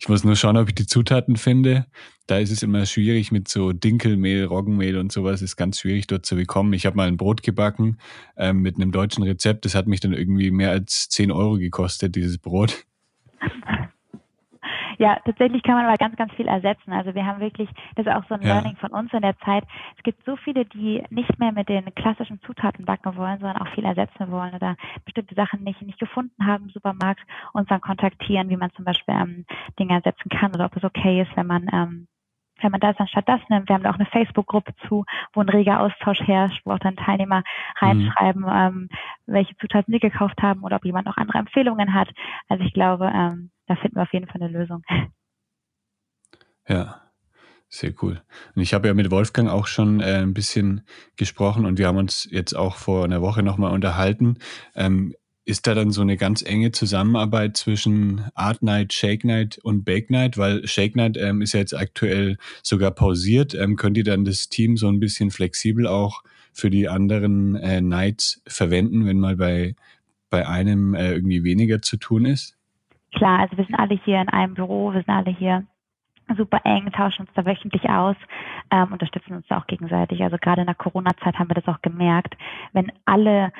Ich 0.00 0.08
muss 0.08 0.22
nur 0.22 0.36
schauen, 0.36 0.56
ob 0.56 0.68
ich 0.68 0.74
die 0.74 0.86
Zutaten 0.86 1.36
finde. 1.36 1.86
Da 2.28 2.38
ist 2.38 2.52
es 2.52 2.62
immer 2.62 2.86
schwierig 2.86 3.32
mit 3.32 3.48
so 3.48 3.72
Dinkelmehl, 3.72 4.44
Roggenmehl 4.44 4.96
und 4.96 5.10
sowas. 5.10 5.42
Ist 5.42 5.56
ganz 5.56 5.80
schwierig 5.80 6.06
dort 6.06 6.24
zu 6.24 6.36
bekommen. 6.36 6.72
Ich 6.72 6.86
habe 6.86 6.96
mal 6.96 7.08
ein 7.08 7.16
Brot 7.16 7.42
gebacken 7.42 7.98
ähm, 8.36 8.60
mit 8.60 8.76
einem 8.76 8.92
deutschen 8.92 9.24
Rezept. 9.24 9.64
Das 9.64 9.74
hat 9.74 9.88
mich 9.88 9.98
dann 9.98 10.12
irgendwie 10.12 10.52
mehr 10.52 10.70
als 10.70 11.08
10 11.08 11.32
Euro 11.32 11.58
gekostet, 11.58 12.14
dieses 12.14 12.38
Brot. 12.38 12.84
Ja, 14.98 15.16
tatsächlich 15.24 15.62
kann 15.62 15.76
man 15.76 15.86
aber 15.86 15.96
ganz, 15.96 16.16
ganz 16.16 16.32
viel 16.34 16.48
ersetzen. 16.48 16.92
Also 16.92 17.14
wir 17.14 17.24
haben 17.24 17.40
wirklich, 17.40 17.70
das 17.94 18.06
ist 18.06 18.12
auch 18.12 18.24
so 18.28 18.34
ein 18.34 18.42
ja. 18.42 18.54
Learning 18.54 18.76
von 18.76 18.90
uns 18.90 19.12
in 19.12 19.22
der 19.22 19.38
Zeit. 19.38 19.64
Es 19.96 20.02
gibt 20.02 20.24
so 20.24 20.36
viele, 20.36 20.64
die 20.64 21.04
nicht 21.10 21.38
mehr 21.38 21.52
mit 21.52 21.68
den 21.68 21.94
klassischen 21.94 22.40
Zutaten 22.42 22.84
backen 22.84 23.16
wollen, 23.16 23.38
sondern 23.38 23.62
auch 23.62 23.72
viel 23.74 23.84
ersetzen 23.84 24.30
wollen 24.30 24.54
oder 24.54 24.76
bestimmte 25.04 25.36
Sachen 25.36 25.62
nicht, 25.62 25.80
nicht 25.82 26.00
gefunden 26.00 26.44
haben 26.44 26.64
im 26.64 26.70
Supermarkt, 26.70 27.22
uns 27.52 27.68
dann 27.68 27.80
kontaktieren, 27.80 28.50
wie 28.50 28.56
man 28.56 28.72
zum 28.72 28.84
Beispiel 28.84 29.14
ähm, 29.14 29.46
Dinge 29.78 29.94
ersetzen 29.94 30.28
kann 30.30 30.52
oder 30.52 30.64
ob 30.64 30.76
es 30.76 30.82
okay 30.82 31.22
ist, 31.22 31.36
wenn 31.36 31.46
man 31.46 31.68
ähm, 31.72 32.07
wenn 32.60 32.70
man 32.70 32.80
das 32.80 32.96
anstatt 32.98 33.28
das 33.28 33.40
nimmt, 33.48 33.68
wir 33.68 33.74
haben 33.74 33.82
da 33.82 33.90
auch 33.90 33.98
eine 33.98 34.06
Facebook-Gruppe 34.06 34.74
zu, 34.88 35.04
wo 35.32 35.40
ein 35.40 35.48
reger 35.48 35.80
Austausch 35.80 36.20
herrscht, 36.20 36.60
wo 36.64 36.72
auch 36.72 36.78
dann 36.78 36.96
Teilnehmer 36.96 37.42
reinschreiben, 37.76 38.42
mhm. 38.42 38.48
ähm, 38.50 38.88
welche 39.26 39.56
Zutaten 39.56 39.92
sie 39.92 40.00
gekauft 40.00 40.40
haben 40.42 40.62
oder 40.62 40.76
ob 40.76 40.84
jemand 40.84 41.06
noch 41.06 41.16
andere 41.16 41.38
Empfehlungen 41.38 41.94
hat. 41.94 42.08
Also 42.48 42.64
ich 42.64 42.72
glaube, 42.72 43.10
ähm, 43.14 43.50
da 43.66 43.76
finden 43.76 43.96
wir 43.96 44.02
auf 44.02 44.12
jeden 44.12 44.26
Fall 44.26 44.42
eine 44.42 44.50
Lösung. 44.50 44.82
Ja, 46.68 47.00
sehr 47.70 47.92
cool. 48.02 48.22
Und 48.54 48.62
ich 48.62 48.74
habe 48.74 48.88
ja 48.88 48.94
mit 48.94 49.10
Wolfgang 49.10 49.48
auch 49.48 49.66
schon 49.66 50.00
äh, 50.00 50.22
ein 50.22 50.34
bisschen 50.34 50.82
gesprochen 51.16 51.64
und 51.64 51.78
wir 51.78 51.86
haben 51.86 51.96
uns 51.96 52.28
jetzt 52.30 52.54
auch 52.54 52.76
vor 52.76 53.04
einer 53.04 53.22
Woche 53.22 53.42
nochmal 53.42 53.72
unterhalten. 53.72 54.38
Ähm, 54.74 55.14
ist 55.48 55.66
da 55.66 55.74
dann 55.74 55.90
so 55.90 56.02
eine 56.02 56.18
ganz 56.18 56.42
enge 56.42 56.72
Zusammenarbeit 56.72 57.56
zwischen 57.56 58.26
Art 58.34 58.62
Night, 58.62 58.92
Shake 58.92 59.24
Night 59.24 59.58
und 59.62 59.82
Bake 59.82 60.12
Night? 60.12 60.36
Weil 60.36 60.66
Shake 60.66 60.94
Night 60.94 61.16
ähm, 61.16 61.40
ist 61.40 61.54
ja 61.54 61.60
jetzt 61.60 61.72
aktuell 61.74 62.36
sogar 62.62 62.90
pausiert. 62.90 63.54
Ähm, 63.54 63.76
könnt 63.76 63.96
ihr 63.96 64.04
dann 64.04 64.26
das 64.26 64.50
Team 64.50 64.76
so 64.76 64.88
ein 64.88 65.00
bisschen 65.00 65.30
flexibel 65.30 65.86
auch 65.86 66.22
für 66.52 66.68
die 66.68 66.86
anderen 66.88 67.56
äh, 67.56 67.80
Nights 67.80 68.42
verwenden, 68.46 69.06
wenn 69.06 69.20
mal 69.20 69.36
bei, 69.36 69.74
bei 70.28 70.46
einem 70.46 70.94
äh, 70.94 71.12
irgendwie 71.12 71.44
weniger 71.44 71.80
zu 71.80 71.96
tun 71.96 72.26
ist? 72.26 72.54
Klar, 73.14 73.40
also 73.40 73.56
wir 73.56 73.64
sind 73.64 73.76
alle 73.76 73.98
hier 74.04 74.20
in 74.20 74.28
einem 74.28 74.52
Büro, 74.52 74.92
wir 74.92 75.00
sind 75.00 75.14
alle 75.14 75.34
hier 75.34 75.64
super 76.36 76.60
eng, 76.64 76.92
tauschen 76.92 77.22
uns 77.22 77.30
da 77.34 77.46
wöchentlich 77.46 77.88
aus, 77.88 78.16
ähm, 78.70 78.92
unterstützen 78.92 79.32
uns 79.32 79.46
da 79.48 79.58
auch 79.58 79.66
gegenseitig. 79.66 80.22
Also 80.22 80.36
gerade 80.36 80.60
in 80.60 80.66
der 80.66 80.74
Corona-Zeit 80.74 81.38
haben 81.38 81.48
wir 81.48 81.54
das 81.54 81.68
auch 81.68 81.80
gemerkt. 81.80 82.36
Wenn 82.74 82.92
alle 83.06 83.50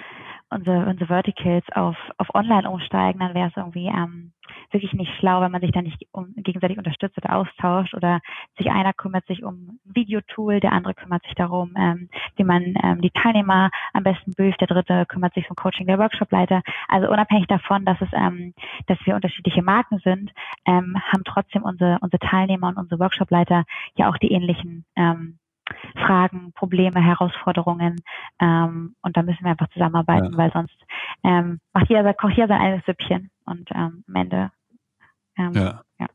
unsere, 0.51 0.87
unsere 0.87 1.07
Verticals 1.07 1.65
auf, 1.75 1.97
auf 2.17 2.35
online 2.35 2.69
umsteigen, 2.69 3.21
dann 3.21 3.35
wäre 3.35 3.49
es 3.49 3.57
irgendwie 3.57 3.87
ähm, 3.87 4.33
wirklich 4.71 4.93
nicht 4.93 5.13
schlau, 5.19 5.41
wenn 5.41 5.53
man 5.53 5.61
sich 5.61 5.73
dann 5.73 5.85
nicht 5.85 6.07
um, 6.13 6.35
gegenseitig 6.37 6.79
unterstützt 6.79 7.17
oder 7.19 7.37
austauscht 7.37 7.95
oder 7.95 8.21
sich 8.57 8.71
einer 8.71 8.93
kümmert 8.93 9.27
sich 9.27 9.45
um 9.45 9.55
ein 9.55 9.81
Videotool, 9.85 10.61
der 10.61 10.73
andere 10.73 10.95
kümmert 10.95 11.23
sich 11.25 11.35
darum, 11.35 11.75
ähm, 11.77 12.09
wie 12.37 12.45
man 12.45 12.75
ähm, 12.83 13.01
die 13.01 13.11
Teilnehmer 13.11 13.71
am 13.93 14.03
besten 14.03 14.33
brieft, 14.33 14.61
der 14.61 14.69
dritte 14.69 15.07
kümmert 15.07 15.35
sich 15.35 15.49
um 15.51 15.57
Coaching 15.57 15.87
der 15.87 15.99
Workshopleiter. 15.99 16.63
Also 16.89 17.11
unabhängig 17.11 17.47
davon, 17.47 17.85
dass 17.85 18.01
es, 18.01 18.09
ähm, 18.13 18.55
dass 18.87 18.99
wir 19.05 19.15
unterschiedliche 19.15 19.63
Marken 19.63 19.99
sind, 19.99 20.33
ähm, 20.67 20.97
haben 21.13 21.25
trotzdem 21.25 21.63
unsere, 21.63 21.99
unsere 22.01 22.21
Teilnehmer 22.21 22.69
und 22.69 22.77
unsere 22.77 23.01
Workshopleiter 23.01 23.65
ja 23.97 24.09
auch 24.09 24.17
die 24.19 24.33
ähnlichen 24.33 24.85
ähm, 24.97 25.38
Fragen, 25.95 26.53
Probleme, 26.55 27.01
Herausforderungen. 27.01 27.97
Ähm, 28.41 28.95
und 29.03 29.17
da 29.17 29.23
müssen 29.23 29.45
wir 29.45 29.51
einfach 29.51 29.71
zusammenarbeiten, 29.71 30.33
ja. 30.33 30.39
weil 30.39 30.53
sonst 30.53 30.77
ähm, 31.25 31.61
macht 31.73 31.89
jeder, 31.89 32.15
kocht 32.15 32.35
jeder 32.35 32.49
sein 32.49 32.61
eigenes 32.61 32.85
Süppchen 32.87 33.31
und 33.45 33.69
ähm, 33.75 34.05
am 34.09 34.15
Ende. 34.15 34.51
Ähm, 35.37 35.53
ja. 35.55 35.83
ja. 35.99 36.07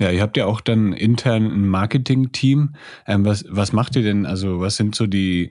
Ja, 0.00 0.10
ihr 0.10 0.22
habt 0.22 0.36
ja 0.36 0.46
auch 0.46 0.60
dann 0.60 0.92
intern 0.92 1.46
ein 1.46 1.68
Marketing-Team. 1.68 2.74
Ähm, 3.06 3.24
was, 3.24 3.44
was 3.48 3.72
macht 3.72 3.96
ihr 3.96 4.02
denn? 4.02 4.26
Also, 4.26 4.60
was 4.60 4.76
sind 4.76 4.94
so 4.94 5.08
die, 5.08 5.50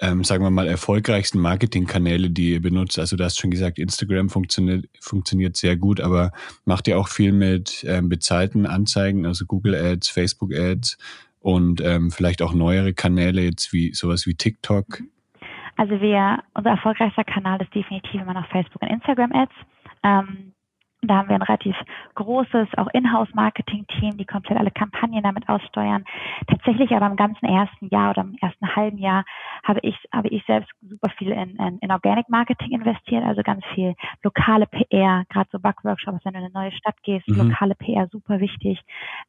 ähm, 0.00 0.24
sagen 0.24 0.44
wir 0.44 0.50
mal, 0.50 0.68
erfolgreichsten 0.68 1.40
Marketingkanäle, 1.40 2.30
die 2.30 2.52
ihr 2.52 2.62
benutzt? 2.62 2.98
Also 2.98 3.16
du 3.16 3.24
hast 3.24 3.38
schon 3.38 3.50
gesagt, 3.50 3.78
Instagram 3.78 4.28
funktioniert, 4.28 4.86
funktioniert 5.00 5.56
sehr 5.56 5.76
gut, 5.76 6.00
aber 6.00 6.32
macht 6.64 6.88
ihr 6.88 6.98
auch 6.98 7.08
viel 7.08 7.32
mit 7.32 7.84
ähm, 7.88 8.08
bezahlten 8.08 8.66
Anzeigen, 8.66 9.26
also 9.26 9.46
Google 9.46 9.74
Ads, 9.74 10.08
Facebook 10.08 10.54
Ads 10.54 10.98
und 11.40 11.80
ähm, 11.80 12.10
vielleicht 12.10 12.42
auch 12.42 12.52
neuere 12.52 12.92
Kanäle 12.92 13.42
jetzt 13.42 13.72
wie 13.72 13.92
sowas 13.94 14.26
wie 14.26 14.34
TikTok? 14.34 15.02
Also 15.76 16.00
wir, 16.00 16.42
unser 16.54 16.70
erfolgreichster 16.70 17.24
Kanal 17.24 17.60
ist 17.60 17.74
definitiv 17.74 18.20
immer 18.20 18.34
noch 18.34 18.48
Facebook 18.48 18.82
und 18.82 18.88
Instagram 18.88 19.32
Ads. 19.32 19.52
Ähm, 20.02 20.52
da 21.08 21.16
haben 21.16 21.28
wir 21.28 21.36
ein 21.36 21.42
relativ 21.42 21.76
großes, 22.14 22.68
auch 22.76 22.88
Inhouse-Marketing-Team, 22.92 24.16
die 24.16 24.24
komplett 24.24 24.58
alle 24.58 24.70
Kampagnen 24.70 25.22
damit 25.22 25.48
aussteuern. 25.48 26.04
Tatsächlich 26.46 26.90
aber 26.92 27.06
im 27.06 27.16
ganzen 27.16 27.46
ersten 27.46 27.88
Jahr 27.88 28.10
oder 28.10 28.22
im 28.22 28.36
ersten 28.40 28.74
halben 28.74 28.98
Jahr 28.98 29.24
habe 29.62 29.80
ich, 29.82 29.96
habe 30.12 30.28
ich 30.28 30.44
selbst 30.46 30.70
super 30.80 31.10
viel 31.18 31.30
in, 31.30 31.56
in, 31.56 31.78
in 31.78 31.92
Organic 31.92 32.28
Marketing 32.28 32.72
investiert, 32.72 33.24
also 33.24 33.42
ganz 33.42 33.64
viel 33.74 33.94
lokale 34.22 34.66
PR, 34.66 35.24
gerade 35.28 35.48
so 35.52 35.58
Backworkshops, 35.58 36.24
wenn 36.24 36.32
du 36.32 36.38
in 36.38 36.44
eine 36.46 36.54
neue 36.54 36.72
Stadt 36.72 36.96
gehst, 37.02 37.28
mhm. 37.28 37.48
lokale 37.48 37.74
PR 37.74 38.08
super 38.08 38.40
wichtig. 38.40 38.80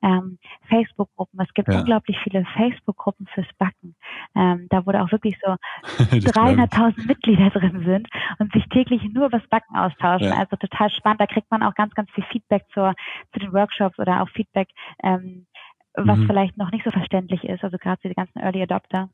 Ähm, 0.02 0.38
Facebook-Gruppen, 0.70 1.40
es 1.42 1.54
gibt 1.54 1.72
ja. 1.72 1.80
unglaublich 1.80 2.18
viele 2.24 2.46
Facebook-Gruppen 2.56 3.28
fürs 3.28 3.48
Backen, 3.58 3.96
ähm, 4.36 4.68
da 4.70 4.86
wurde 4.86 5.02
auch 5.02 5.12
wirklich 5.12 5.38
so 5.44 5.52
300.000 5.98 7.08
Mitglieder 7.08 7.50
drin 7.50 7.84
sind 7.86 8.08
und 8.40 8.52
sich 8.54 8.68
täglich 8.70 9.02
nur 9.14 9.28
über 9.28 9.40
das 9.40 9.48
Backen 9.50 9.76
austauschen. 9.76 10.30
Ja. 10.30 10.38
Also 10.38 10.56
total 10.56 10.90
spannend, 10.90 11.22
da 11.22 11.28
kriegt 11.28 11.50
man 11.52 11.64
auch 11.68 11.76
ganz, 11.76 11.94
ganz 11.94 12.10
viel 12.12 12.24
Feedback 12.32 12.66
zur, 12.74 12.94
zu 13.34 13.40
den 13.40 13.54
Workshops 13.54 14.00
oder 14.00 14.22
auch 14.22 14.30
Feedback, 14.30 14.70
ähm, 15.04 15.46
was 15.94 16.18
mhm. 16.18 16.28
vielleicht 16.28 16.58
noch 16.58 16.72
nicht 16.72 16.84
so 16.84 16.92
verständlich 16.92 17.44
ist. 17.44 17.64
Also 17.64 17.78
gerade 17.78 18.00
die 18.04 18.14
ganzen 18.14 18.40
Early 18.40 18.62
Adopter 18.62 19.10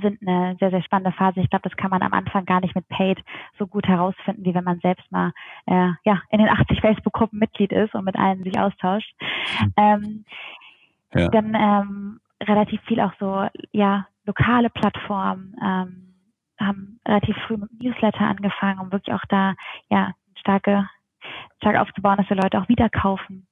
sind 0.00 0.20
eine 0.26 0.56
sehr, 0.58 0.70
sehr 0.70 0.82
spannende 0.82 1.16
Phase. 1.16 1.40
Ich 1.40 1.50
glaube, 1.50 1.68
das 1.68 1.76
kann 1.76 1.90
man 1.90 2.02
am 2.02 2.12
Anfang 2.12 2.44
gar 2.44 2.60
nicht 2.60 2.74
mit 2.74 2.88
Paid 2.88 3.18
so 3.58 3.66
gut 3.66 3.86
herausfinden, 3.86 4.44
wie 4.44 4.54
wenn 4.54 4.64
man 4.64 4.80
selbst 4.80 5.10
mal 5.10 5.32
äh, 5.66 5.90
ja, 6.04 6.20
in 6.30 6.38
den 6.38 6.48
80 6.48 6.80
Facebook-Gruppen 6.80 7.38
Mitglied 7.38 7.72
ist 7.72 7.94
und 7.94 8.04
mit 8.04 8.16
allen 8.16 8.42
sich 8.42 8.58
austauscht. 8.58 9.14
Mhm. 9.60 9.72
Ähm, 9.76 10.24
ja. 11.14 11.28
Dann 11.28 11.54
ähm, 11.54 12.20
relativ 12.42 12.80
viel 12.82 13.00
auch 13.00 13.12
so, 13.18 13.46
ja, 13.72 14.06
lokale 14.24 14.70
Plattformen 14.70 15.54
ähm, 15.62 16.14
haben 16.58 17.00
relativ 17.06 17.36
früh 17.46 17.56
mit 17.56 17.70
Newsletter 17.80 18.22
angefangen, 18.26 18.80
um 18.80 18.92
wirklich 18.92 19.14
auch 19.14 19.24
da 19.28 19.54
ja 19.88 20.12
starke 20.34 20.88
stark 21.58 21.76
aufzubauen, 21.76 22.16
dass 22.18 22.28
wir 22.28 22.36
Leute 22.36 22.60
auch 22.60 22.68
wieder 22.68 22.88
kaufen. 22.88 23.46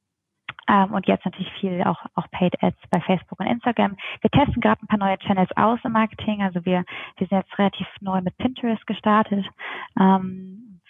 Ähm, 0.68 0.92
und 0.92 1.06
jetzt 1.06 1.24
natürlich 1.24 1.52
viel 1.60 1.82
auch, 1.82 2.00
auch 2.14 2.30
Paid 2.30 2.62
Ads 2.62 2.78
bei 2.90 3.00
Facebook 3.00 3.40
und 3.40 3.46
Instagram. 3.46 3.96
Wir 4.22 4.30
testen 4.30 4.60
gerade 4.60 4.82
ein 4.82 4.87
paar 4.87 4.98
neue 4.98 5.18
Channels 5.18 5.50
aus 5.56 5.78
im 5.84 5.92
Marketing. 5.92 6.42
Also 6.42 6.64
wir, 6.64 6.84
wir 7.18 7.26
sind 7.26 7.38
jetzt 7.38 7.58
relativ 7.58 7.87
neu 8.00 8.20
mit 8.22 8.37
Pinterest 8.38 8.87
gestartet. 8.87 9.44
Ähm, 10.00 10.80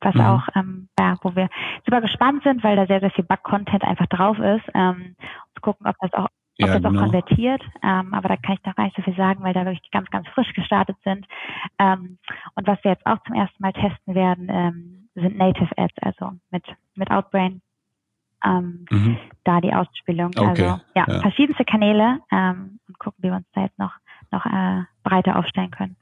was 0.00 0.14
mhm. 0.14 0.20
auch, 0.20 0.48
ähm, 0.54 0.88
ja, 0.98 1.16
wo 1.22 1.34
wir 1.34 1.48
super 1.84 2.00
gespannt 2.00 2.42
sind, 2.42 2.62
weil 2.64 2.76
da 2.76 2.86
sehr, 2.86 3.00
sehr 3.00 3.10
viel 3.10 3.24
Bug-Content 3.24 3.84
einfach 3.84 4.06
drauf 4.06 4.38
ist. 4.38 4.64
Ähm, 4.74 5.16
zu 5.54 5.60
gucken, 5.60 5.86
ob 5.86 5.96
das 6.00 6.12
auch 6.14 6.28
ob 6.60 6.68
ja, 6.68 6.74
das 6.74 6.82
genau. 6.82 6.98
auch 6.98 7.04
konvertiert. 7.04 7.62
Ähm, 7.82 8.12
aber 8.12 8.28
da 8.28 8.36
kann 8.36 8.56
ich 8.56 8.64
noch 8.64 8.74
gar 8.74 8.84
nicht 8.84 8.96
so 8.96 9.02
viel 9.02 9.16
sagen, 9.16 9.42
weil 9.42 9.54
da 9.54 9.64
wirklich 9.64 9.90
ganz, 9.90 10.10
ganz 10.10 10.28
frisch 10.28 10.52
gestartet 10.52 10.96
sind. 11.02 11.26
Ähm, 11.78 12.18
und 12.54 12.66
was 12.66 12.82
wir 12.84 12.90
jetzt 12.90 13.06
auch 13.06 13.22
zum 13.24 13.34
ersten 13.34 13.62
Mal 13.62 13.72
testen 13.72 14.14
werden, 14.14 14.48
ähm, 14.50 15.01
sind 15.14 15.36
Native 15.36 15.70
Ads, 15.76 15.94
also 16.00 16.32
mit, 16.50 16.64
mit 16.94 17.10
Outbrain. 17.10 17.60
Ähm, 18.44 18.86
mhm. 18.90 19.18
Da 19.44 19.60
die 19.60 19.72
Ausspielung. 19.72 20.32
Okay. 20.36 20.48
Also 20.48 20.62
ja, 20.62 20.80
ja, 20.96 21.20
verschiedenste 21.20 21.64
Kanäle 21.64 22.18
ähm, 22.32 22.80
und 22.88 22.98
gucken, 22.98 23.22
wie 23.22 23.28
wir 23.28 23.36
uns 23.36 23.46
da 23.52 23.62
jetzt 23.62 23.78
noch, 23.78 23.92
noch 24.30 24.44
äh, 24.46 24.82
breiter 25.04 25.36
aufstellen 25.38 25.70
können. 25.70 25.96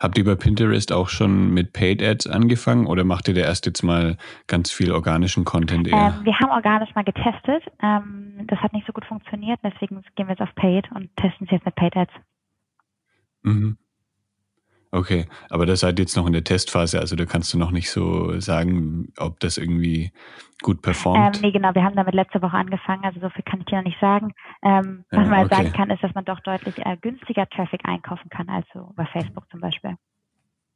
Habt 0.00 0.16
ihr 0.16 0.24
bei 0.24 0.34
Pinterest 0.34 0.92
auch 0.92 1.08
schon 1.08 1.52
mit 1.52 1.72
Paid 1.72 2.02
Ads 2.02 2.26
angefangen 2.26 2.86
oder 2.86 3.04
macht 3.04 3.28
ihr 3.28 3.34
da 3.34 3.42
erst 3.42 3.66
jetzt 3.66 3.82
mal 3.82 4.16
ganz 4.46 4.70
viel 4.70 4.92
organischen 4.92 5.44
Content 5.44 5.88
eher? 5.88 6.14
Ähm, 6.18 6.24
wir 6.24 6.38
haben 6.38 6.50
organisch 6.50 6.94
mal 6.94 7.04
getestet. 7.04 7.62
Ähm, 7.82 8.46
das 8.46 8.58
hat 8.60 8.72
nicht 8.72 8.86
so 8.86 8.92
gut 8.92 9.04
funktioniert, 9.04 9.60
deswegen 9.62 10.02
gehen 10.16 10.26
wir 10.26 10.30
jetzt 10.30 10.42
auf 10.42 10.54
Paid 10.54 10.90
und 10.92 11.14
testen 11.16 11.46
es 11.46 11.52
jetzt 11.52 11.66
mit 11.66 11.74
Paid 11.74 11.96
Ads. 11.96 12.12
Mhm. 13.42 13.76
Okay, 14.92 15.26
aber 15.50 15.66
das 15.66 15.80
seid 15.80 16.00
jetzt 16.00 16.16
noch 16.16 16.26
in 16.26 16.32
der 16.32 16.42
Testphase, 16.42 16.98
also 16.98 17.14
da 17.14 17.24
kannst 17.24 17.54
du 17.54 17.58
noch 17.58 17.70
nicht 17.70 17.90
so 17.90 18.40
sagen, 18.40 19.12
ob 19.18 19.38
das 19.38 19.56
irgendwie 19.56 20.12
gut 20.62 20.82
performt. 20.82 21.36
Ähm, 21.36 21.42
nee, 21.42 21.52
genau, 21.52 21.72
wir 21.74 21.84
haben 21.84 21.94
damit 21.94 22.14
letzte 22.14 22.42
Woche 22.42 22.56
angefangen, 22.56 23.04
also 23.04 23.20
so 23.20 23.30
viel 23.30 23.44
kann 23.44 23.60
ich 23.60 23.66
dir 23.66 23.76
noch 23.76 23.84
nicht 23.84 24.00
sagen. 24.00 24.34
Ähm, 24.62 25.04
was 25.10 25.26
ja, 25.26 25.30
man 25.30 25.46
okay. 25.46 25.54
sagen 25.54 25.72
kann, 25.72 25.90
ist, 25.90 26.02
dass 26.02 26.14
man 26.14 26.24
doch 26.24 26.40
deutlich 26.40 26.76
äh, 26.78 26.96
günstiger 27.00 27.48
Traffic 27.48 27.82
einkaufen 27.84 28.28
kann, 28.30 28.48
als 28.48 28.66
so 28.74 28.92
bei 28.96 29.06
Facebook 29.06 29.48
zum 29.50 29.60
Beispiel. 29.60 29.94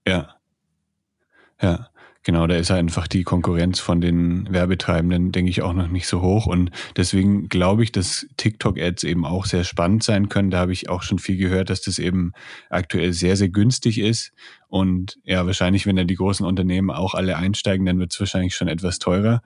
Ja. 0.07 0.37
Ja. 1.61 1.89
Genau, 2.27 2.47
da 2.47 2.57
ist 2.57 2.71
einfach 2.71 3.07
die 3.07 3.23
Konkurrenz 3.23 3.81
von 3.81 4.01
den 4.01 4.51
Werbetreibenden, 4.51 5.31
denke 5.31 5.51
ich, 5.51 5.61
auch 5.61 5.75
noch 5.75 5.89
nicht 5.89 6.07
so 6.07 6.23
hoch. 6.23 6.47
Und 6.47 6.71
deswegen 6.97 7.51
glaube 7.51 7.83
ich, 7.83 7.93
dass 7.93 8.27
TikTok-Ads 8.39 9.05
eben 9.05 9.27
auch 9.27 9.45
sehr 9.45 9.63
spannend 9.63 10.03
sein 10.03 10.31
können. 10.31 10.51
Da 10.51 10.59
habe 10.61 10.73
ich 10.73 10.89
auch 10.89 11.03
schon 11.03 11.19
viel 11.19 11.37
gehört, 11.37 11.69
dass 11.69 11.83
das 11.83 11.99
eben 11.99 12.33
aktuell 12.71 13.13
sehr, 13.13 13.37
sehr 13.37 13.51
günstig 13.51 13.99
ist. 13.99 14.33
Und 14.69 15.19
ja, 15.25 15.45
wahrscheinlich, 15.45 15.85
wenn 15.85 15.97
da 15.97 16.05
die 16.05 16.15
großen 16.15 16.47
Unternehmen 16.47 16.91
auch 16.91 17.13
alle 17.13 17.37
einsteigen, 17.37 17.85
dann 17.85 17.99
wird 17.99 18.15
es 18.15 18.21
wahrscheinlich 18.21 18.55
schon 18.55 18.69
etwas 18.69 18.99
teurer. 18.99 19.43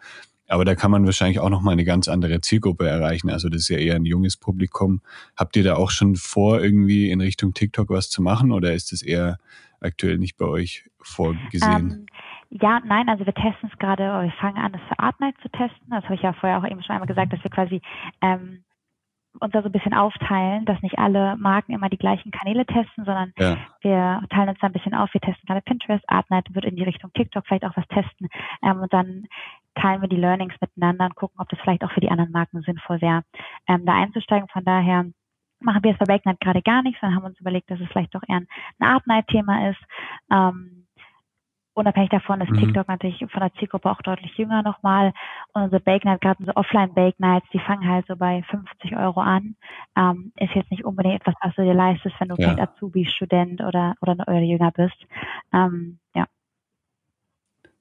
Aber 0.46 0.64
da 0.64 0.76
kann 0.76 0.92
man 0.92 1.04
wahrscheinlich 1.04 1.40
auch 1.40 1.50
nochmal 1.50 1.72
eine 1.72 1.84
ganz 1.84 2.06
andere 2.06 2.40
Zielgruppe 2.40 2.88
erreichen. 2.88 3.28
Also 3.28 3.48
das 3.48 3.62
ist 3.62 3.68
ja 3.70 3.78
eher 3.78 3.96
ein 3.96 4.04
junges 4.04 4.36
Publikum. 4.36 5.02
Habt 5.36 5.56
ihr 5.56 5.64
da 5.64 5.74
auch 5.74 5.90
schon 5.90 6.14
vor, 6.14 6.62
irgendwie 6.62 7.10
in 7.10 7.20
Richtung 7.20 7.54
TikTok 7.54 7.90
was 7.90 8.08
zu 8.08 8.22
machen 8.22 8.52
oder 8.52 8.72
ist 8.72 8.92
das 8.92 9.02
eher 9.02 9.38
aktuell 9.80 10.18
nicht 10.18 10.36
bei 10.36 10.46
euch 10.46 10.84
vorgesehen? 11.08 11.62
Ähm, 11.62 12.06
ja, 12.50 12.80
nein, 12.84 13.08
also 13.08 13.26
wir 13.26 13.34
testen 13.34 13.68
es 13.70 13.78
gerade, 13.78 14.04
wir 14.04 14.32
fangen 14.40 14.56
an, 14.56 14.72
das 14.72 14.80
für 14.88 14.98
Artnight 14.98 15.36
zu 15.42 15.50
testen. 15.50 15.90
Das 15.90 16.04
habe 16.04 16.14
ich 16.14 16.22
ja 16.22 16.32
vorher 16.32 16.58
auch 16.58 16.64
eben 16.64 16.82
schon 16.82 16.94
einmal 16.94 17.08
gesagt, 17.08 17.32
dass 17.32 17.42
wir 17.42 17.50
quasi 17.50 17.82
ähm, 18.22 18.64
uns 19.40 19.52
da 19.52 19.60
so 19.60 19.68
ein 19.68 19.72
bisschen 19.72 19.94
aufteilen, 19.94 20.64
dass 20.64 20.80
nicht 20.82 20.98
alle 20.98 21.36
Marken 21.36 21.72
immer 21.72 21.88
die 21.88 21.98
gleichen 21.98 22.30
Kanäle 22.30 22.66
testen, 22.66 23.04
sondern 23.04 23.32
ja. 23.38 23.56
wir 23.82 24.22
teilen 24.30 24.48
uns 24.48 24.58
da 24.60 24.66
ein 24.66 24.72
bisschen 24.72 24.94
auf. 24.94 25.12
Wir 25.12 25.20
testen 25.20 25.46
gerade 25.46 25.60
Pinterest, 25.60 26.04
Artnight 26.08 26.52
wird 26.54 26.64
in 26.64 26.76
die 26.76 26.82
Richtung 26.82 27.12
TikTok 27.12 27.46
vielleicht 27.46 27.64
auch 27.64 27.76
was 27.76 27.86
testen 27.88 28.28
ähm, 28.62 28.80
und 28.80 28.92
dann 28.92 29.26
teilen 29.74 30.00
wir 30.00 30.08
die 30.08 30.16
Learnings 30.16 30.54
miteinander 30.60 31.04
und 31.04 31.14
gucken, 31.14 31.38
ob 31.38 31.48
das 31.48 31.60
vielleicht 31.60 31.84
auch 31.84 31.92
für 31.92 32.00
die 32.00 32.10
anderen 32.10 32.32
Marken 32.32 32.62
sinnvoll 32.62 33.00
wäre, 33.00 33.22
ähm, 33.68 33.84
da 33.84 33.94
einzusteigen. 33.94 34.48
Von 34.48 34.64
daher 34.64 35.04
machen 35.60 35.82
wir 35.82 35.92
es 35.92 35.98
bei 35.98 36.06
Backnight 36.06 36.40
gerade 36.40 36.62
gar 36.62 36.82
nichts, 36.82 37.00
dann 37.00 37.14
haben 37.14 37.22
wir 37.22 37.28
uns 37.28 37.40
überlegt, 37.40 37.70
dass 37.70 37.80
es 37.80 37.88
vielleicht 37.88 38.14
doch 38.14 38.22
eher 38.26 38.36
ein, 38.36 38.48
ein 38.80 38.88
Artnight-Thema 38.88 39.70
ist. 39.70 39.80
Ähm, 40.32 40.87
Unabhängig 41.78 42.10
davon 42.10 42.40
ist 42.40 42.50
mhm. 42.50 42.58
TikTok 42.58 42.88
natürlich 42.88 43.24
von 43.30 43.40
der 43.40 43.52
Zielgruppe 43.54 43.88
auch 43.88 44.02
deutlich 44.02 44.36
jünger 44.36 44.62
nochmal. 44.64 45.12
Und 45.52 45.62
unsere 45.62 45.80
Bake 45.80 46.04
Night, 46.04 46.20
gerade 46.20 46.40
unsere 46.40 46.56
Offline 46.56 46.92
Bake 46.92 47.20
Nights, 47.20 47.46
die 47.52 47.60
fangen 47.60 47.88
halt 47.88 48.04
so 48.08 48.16
bei 48.16 48.42
50 48.50 48.96
Euro 48.96 49.20
an. 49.20 49.54
Ähm, 49.96 50.32
ist 50.34 50.56
jetzt 50.56 50.72
nicht 50.72 50.84
unbedingt 50.84 51.20
etwas, 51.20 51.36
was 51.40 51.54
du 51.54 51.62
dir 51.62 51.74
leistest, 51.74 52.16
wenn 52.18 52.30
du 52.30 52.34
ja. 52.36 52.48
vielleicht 52.50 52.68
Azubi, 52.70 53.06
Student 53.06 53.60
oder, 53.60 53.94
oder, 54.00 54.14
oder 54.26 54.40
jünger 54.40 54.72
bist. 54.72 54.96
Ähm, 55.52 56.00
ja. 56.16 56.26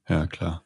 Ja, 0.08 0.28
klar. 0.28 0.62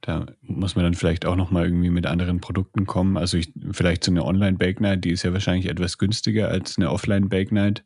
Da 0.00 0.26
muss 0.42 0.76
man 0.76 0.84
dann 0.84 0.94
vielleicht 0.94 1.26
auch 1.26 1.34
nochmal 1.34 1.64
irgendwie 1.64 1.90
mit 1.90 2.06
anderen 2.06 2.40
Produkten 2.40 2.86
kommen. 2.86 3.16
Also 3.16 3.36
ich, 3.36 3.52
vielleicht 3.72 4.04
so 4.04 4.12
eine 4.12 4.24
Online-Bake 4.24 4.80
Night, 4.80 5.04
die 5.04 5.10
ist 5.10 5.24
ja 5.24 5.32
wahrscheinlich 5.32 5.68
etwas 5.68 5.98
günstiger 5.98 6.50
als 6.50 6.78
eine 6.78 6.92
Offline-Bake 6.92 7.52
Night. 7.52 7.84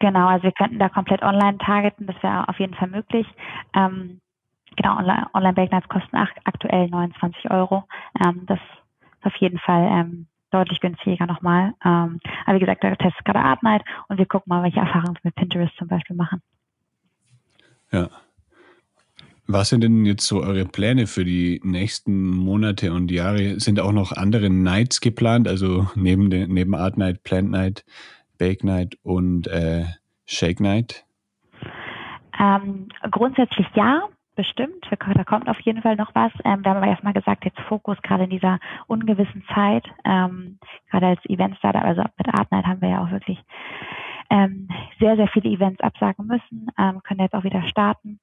Genau, 0.00 0.28
also 0.28 0.44
wir 0.44 0.52
könnten 0.52 0.78
da 0.78 0.88
komplett 0.88 1.22
online 1.22 1.58
targeten, 1.58 2.06
das 2.06 2.20
wäre 2.22 2.48
auf 2.48 2.58
jeden 2.58 2.74
Fall 2.74 2.88
möglich. 2.88 3.26
Ähm, 3.74 4.20
genau, 4.76 4.96
Online-Bake-Nights 5.34 5.88
kosten 5.88 6.16
aktuell 6.16 6.88
29 6.88 7.50
Euro. 7.50 7.84
Ähm, 8.18 8.44
das 8.46 8.58
ist 8.58 9.26
auf 9.26 9.36
jeden 9.36 9.58
Fall 9.58 9.86
ähm, 9.92 10.26
deutlich 10.50 10.80
günstiger 10.80 11.26
nochmal. 11.26 11.74
Ähm, 11.84 12.18
aber 12.46 12.56
wie 12.56 12.60
gesagt, 12.60 12.82
der 12.82 12.96
Test 12.96 13.14
ist 13.18 13.24
gerade 13.26 13.40
Art 13.40 13.62
Night 13.62 13.82
und 14.08 14.16
wir 14.16 14.24
gucken 14.24 14.48
mal, 14.48 14.62
welche 14.62 14.80
Erfahrungen 14.80 15.16
wir 15.16 15.20
mit 15.24 15.34
Pinterest 15.34 15.76
zum 15.76 15.88
Beispiel 15.88 16.16
machen. 16.16 16.40
Ja. 17.92 18.08
Was 19.46 19.68
sind 19.68 19.82
denn 19.82 20.06
jetzt 20.06 20.26
so 20.26 20.40
eure 20.42 20.64
Pläne 20.64 21.08
für 21.08 21.24
die 21.24 21.60
nächsten 21.64 22.30
Monate 22.30 22.92
und 22.92 23.10
Jahre? 23.10 23.58
Sind 23.60 23.80
auch 23.80 23.92
noch 23.92 24.12
andere 24.12 24.48
Nights 24.48 25.00
geplant, 25.00 25.46
also 25.48 25.88
neben, 25.94 26.28
neben 26.28 26.74
Art 26.74 26.96
Night, 26.96 27.22
Plant 27.24 27.50
Night? 27.50 27.84
Bake 28.40 28.66
Night 28.66 28.96
und 29.02 29.46
äh, 29.46 29.84
Shake 30.26 30.60
Night? 30.60 31.04
Ähm, 32.40 32.88
grundsätzlich 33.10 33.66
ja, 33.74 34.08
bestimmt. 34.34 34.86
Da 34.90 35.24
kommt 35.24 35.48
auf 35.48 35.60
jeden 35.60 35.82
Fall 35.82 35.96
noch 35.96 36.14
was. 36.14 36.32
Ähm, 36.44 36.64
wir 36.64 36.70
haben 36.70 36.78
aber 36.78 36.86
erstmal 36.86 37.12
gesagt, 37.12 37.44
jetzt 37.44 37.60
Fokus 37.68 38.00
gerade 38.02 38.24
in 38.24 38.30
dieser 38.30 38.58
ungewissen 38.86 39.44
Zeit, 39.54 39.84
ähm, 40.04 40.58
gerade 40.90 41.08
als 41.08 41.24
Event-Startup, 41.26 41.84
also 41.84 42.02
mit 42.16 42.34
Art 42.34 42.50
Night 42.50 42.64
haben 42.64 42.80
wir 42.80 42.88
ja 42.88 43.04
auch 43.04 43.10
wirklich 43.10 43.38
ähm, 44.30 44.68
sehr, 44.98 45.16
sehr 45.16 45.28
viele 45.28 45.50
Events 45.50 45.80
absagen 45.80 46.26
müssen, 46.26 46.68
ähm, 46.78 47.02
können 47.02 47.20
jetzt 47.20 47.34
auch 47.34 47.44
wieder 47.44 47.62
starten. 47.68 48.20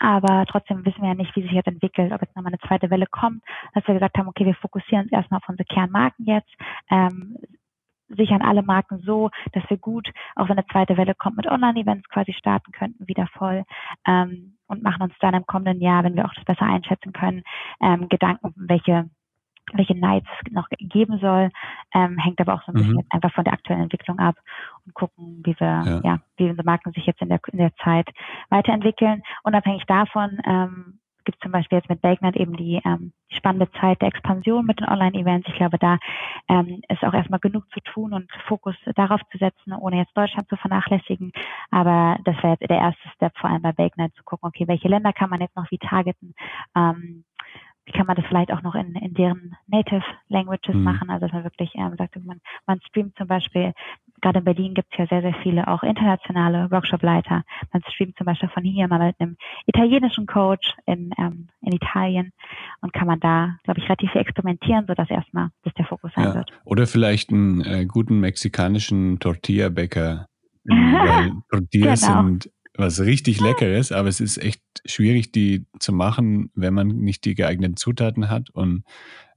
Aber 0.00 0.44
trotzdem 0.46 0.84
wissen 0.84 1.00
wir 1.00 1.08
ja 1.08 1.14
nicht, 1.14 1.34
wie 1.34 1.42
sich 1.42 1.52
jetzt 1.52 1.66
entwickelt, 1.66 2.12
ob 2.12 2.20
jetzt 2.20 2.36
nochmal 2.36 2.52
eine 2.52 2.68
zweite 2.68 2.90
Welle 2.90 3.06
kommt, 3.06 3.42
dass 3.72 3.86
wir 3.86 3.94
gesagt 3.94 4.18
haben, 4.18 4.28
okay, 4.28 4.44
wir 4.44 4.54
fokussieren 4.54 5.04
uns 5.04 5.12
erstmal 5.12 5.38
auf 5.38 5.48
unsere 5.48 5.64
Kernmarken 5.64 6.26
jetzt, 6.26 6.52
ähm, 6.90 7.36
sichern 8.08 8.42
alle 8.42 8.62
Marken 8.62 9.00
so, 9.04 9.30
dass 9.52 9.68
wir 9.68 9.76
gut, 9.76 10.08
auch 10.34 10.48
wenn 10.48 10.58
eine 10.58 10.66
zweite 10.66 10.96
Welle 10.96 11.14
kommt, 11.14 11.36
mit 11.36 11.46
Online-Events 11.46 12.08
quasi 12.08 12.32
starten 12.32 12.72
könnten, 12.72 13.06
wieder 13.06 13.26
voll 13.34 13.64
ähm, 14.06 14.56
und 14.66 14.82
machen 14.82 15.02
uns 15.02 15.14
dann 15.20 15.34
im 15.34 15.46
kommenden 15.46 15.80
Jahr, 15.80 16.04
wenn 16.04 16.16
wir 16.16 16.24
auch 16.24 16.34
das 16.34 16.44
besser 16.44 16.66
einschätzen 16.66 17.12
können, 17.12 17.42
ähm, 17.80 18.08
Gedanken, 18.08 18.52
welche 18.56 19.10
welche 19.74 19.94
Nights 19.94 20.28
noch 20.50 20.66
geben 20.78 21.18
soll, 21.18 21.50
ähm, 21.94 22.18
hängt 22.18 22.40
aber 22.40 22.54
auch 22.54 22.62
so 22.64 22.72
ein 22.72 22.74
bisschen 22.74 22.94
mhm. 22.94 23.06
einfach 23.10 23.32
von 23.34 23.44
der 23.44 23.52
aktuellen 23.52 23.82
Entwicklung 23.82 24.18
ab 24.18 24.36
und 24.86 24.94
gucken, 24.94 25.42
wie 25.44 25.54
wir, 25.58 25.82
ja, 25.84 26.00
ja 26.02 26.18
wie 26.36 26.48
unsere 26.48 26.64
Marken 26.64 26.92
sich 26.92 27.04
jetzt 27.06 27.20
in 27.20 27.28
der, 27.28 27.40
in 27.52 27.58
der 27.58 27.74
Zeit 27.84 28.08
weiterentwickeln. 28.48 29.22
Unabhängig 29.42 29.84
davon 29.86 30.38
ähm, 30.46 31.00
gibt 31.28 31.42
zum 31.42 31.52
Beispiel 31.52 31.76
jetzt 31.76 31.90
mit 31.90 32.00
BakeNet 32.00 32.36
eben 32.36 32.56
die, 32.56 32.80
ähm, 32.86 33.12
spannende 33.28 33.70
Zeit 33.72 34.00
der 34.00 34.08
Expansion 34.08 34.64
mit 34.64 34.80
den 34.80 34.88
Online-Events. 34.88 35.46
Ich 35.46 35.56
glaube, 35.56 35.78
da 35.78 35.98
ähm, 36.48 36.80
ist 36.88 37.04
auch 37.04 37.12
erstmal 37.12 37.38
genug 37.38 37.64
zu 37.74 37.80
tun 37.80 38.14
und 38.14 38.30
Fokus 38.46 38.74
darauf 38.96 39.20
zu 39.30 39.36
setzen, 39.36 39.74
ohne 39.74 39.98
jetzt 39.98 40.16
Deutschland 40.16 40.48
zu 40.48 40.56
vernachlässigen. 40.56 41.32
Aber 41.70 42.16
das 42.24 42.34
wäre 42.36 42.56
jetzt 42.58 42.70
der 42.70 42.78
erste 42.78 43.08
Step, 43.14 43.36
vor 43.36 43.50
allem 43.50 43.60
bei 43.60 43.72
BakeNet, 43.72 44.14
zu 44.14 44.24
gucken, 44.24 44.48
okay, 44.48 44.66
welche 44.66 44.88
Länder 44.88 45.12
kann 45.12 45.28
man 45.28 45.42
jetzt 45.42 45.54
noch 45.54 45.70
wie 45.70 45.76
targeten? 45.76 46.34
Ähm, 46.74 47.24
wie 47.84 47.92
kann 47.92 48.06
man 48.06 48.16
das 48.16 48.24
vielleicht 48.26 48.50
auch 48.50 48.62
noch 48.62 48.74
in, 48.74 48.94
in 48.94 49.12
deren 49.12 49.54
Native 49.66 50.04
Languages 50.28 50.74
mhm. 50.74 50.82
machen? 50.82 51.10
Also 51.10 51.26
dass 51.26 51.34
man 51.34 51.44
wirklich 51.44 51.74
ähm, 51.74 51.94
sagt, 51.98 52.16
man, 52.24 52.40
man 52.66 52.80
streamt 52.88 53.16
zum 53.18 53.26
Beispiel, 53.26 53.74
gerade 54.20 54.40
in 54.40 54.44
Berlin 54.44 54.74
gibt 54.74 54.88
es 54.92 54.98
ja 54.98 55.06
sehr, 55.06 55.22
sehr 55.22 55.34
viele 55.42 55.68
auch 55.68 55.82
internationale 55.82 56.70
Workshop-Leiter. 56.70 57.42
Man 57.72 57.82
streamt 57.88 58.16
zum 58.16 58.26
Beispiel 58.26 58.48
von 58.48 58.62
hier 58.64 58.88
mal 58.88 58.98
mit 58.98 59.16
einem 59.18 59.36
italienischen 59.66 60.26
Coach 60.26 60.74
in, 60.86 61.10
ähm, 61.18 61.48
in 61.62 61.72
Italien 61.72 62.32
und 62.80 62.92
kann 62.92 63.06
man 63.06 63.20
da, 63.20 63.56
glaube 63.64 63.80
ich, 63.80 63.86
relativ 63.86 64.10
viel 64.12 64.20
experimentieren, 64.20 64.86
sodass 64.86 65.10
erstmal 65.10 65.50
das 65.64 65.74
der 65.74 65.86
Fokus 65.86 66.12
sein 66.14 66.24
ja. 66.24 66.34
wird. 66.34 66.50
Oder 66.64 66.86
vielleicht 66.86 67.30
einen 67.30 67.60
äh, 67.62 67.86
guten 67.86 68.20
mexikanischen 68.20 69.18
Tortilla-Bäcker. 69.18 70.26
Weil 70.68 71.32
Tortillas 71.50 72.06
genau. 72.06 72.24
sind 72.24 72.50
was 72.78 73.00
richtig 73.00 73.40
Leckeres, 73.40 73.90
aber 73.90 74.08
es 74.08 74.20
ist 74.20 74.38
echt 74.38 74.62
schwierig, 74.86 75.32
die 75.32 75.66
zu 75.80 75.92
machen, 75.92 76.50
wenn 76.54 76.72
man 76.72 76.86
nicht 76.88 77.24
die 77.24 77.34
geeigneten 77.34 77.76
Zutaten 77.76 78.30
hat. 78.30 78.50
Und 78.50 78.84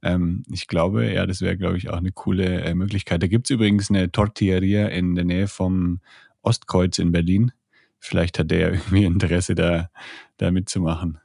ähm, 0.02 0.44
ich 0.50 0.68
glaube, 0.68 1.12
ja, 1.12 1.26
das 1.26 1.42
wäre, 1.42 1.56
glaube 1.56 1.76
ich, 1.76 1.90
auch 1.90 1.96
eine 1.96 2.12
coole 2.12 2.62
äh, 2.62 2.74
Möglichkeit. 2.74 3.22
Da 3.22 3.26
gibt 3.26 3.46
es 3.46 3.50
übrigens 3.50 3.90
eine 3.90 4.12
Tortilleria 4.12 4.86
in 4.86 5.16
der 5.16 5.24
Nähe 5.24 5.48
vom 5.48 6.00
Ostkreuz 6.42 6.98
in 6.98 7.10
Berlin. 7.10 7.50
Vielleicht 7.98 8.38
hat 8.38 8.52
der 8.52 8.58
ja 8.58 8.68
irgendwie 8.70 9.04
Interesse, 9.04 9.56
da, 9.56 9.88
da 10.36 10.52
mitzumachen. 10.52 11.18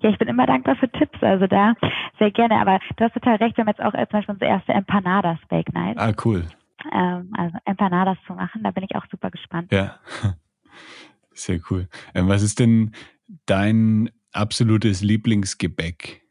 Ja, 0.00 0.10
ich 0.10 0.18
bin 0.18 0.28
immer 0.28 0.46
dankbar 0.46 0.76
für 0.76 0.90
Tipps, 0.92 1.20
also 1.22 1.46
da 1.46 1.74
sehr 2.18 2.30
gerne. 2.30 2.60
Aber 2.60 2.78
du 2.96 3.04
hast 3.04 3.14
total 3.14 3.36
recht, 3.36 3.56
wir 3.56 3.62
haben 3.62 3.68
jetzt 3.68 3.80
auch 3.80 3.92
zum 3.92 4.06
Beispiel 4.12 4.34
unsere 4.34 4.50
erste 4.50 4.72
Empanadas 4.72 5.38
Bake 5.48 5.72
Night. 5.72 5.96
Ah, 5.98 6.12
cool. 6.24 6.44
Ähm, 6.92 7.32
also 7.36 7.56
Empanadas 7.64 8.18
zu 8.26 8.34
machen, 8.34 8.62
da 8.62 8.70
bin 8.70 8.84
ich 8.84 8.94
auch 8.94 9.06
super 9.10 9.30
gespannt. 9.30 9.72
Ja. 9.72 9.96
Sehr 11.32 11.60
cool. 11.70 11.88
Ähm, 12.14 12.28
was 12.28 12.42
ist 12.42 12.58
denn 12.58 12.92
dein 13.46 14.10
absolutes 14.32 15.02
Lieblingsgebäck? 15.02 16.22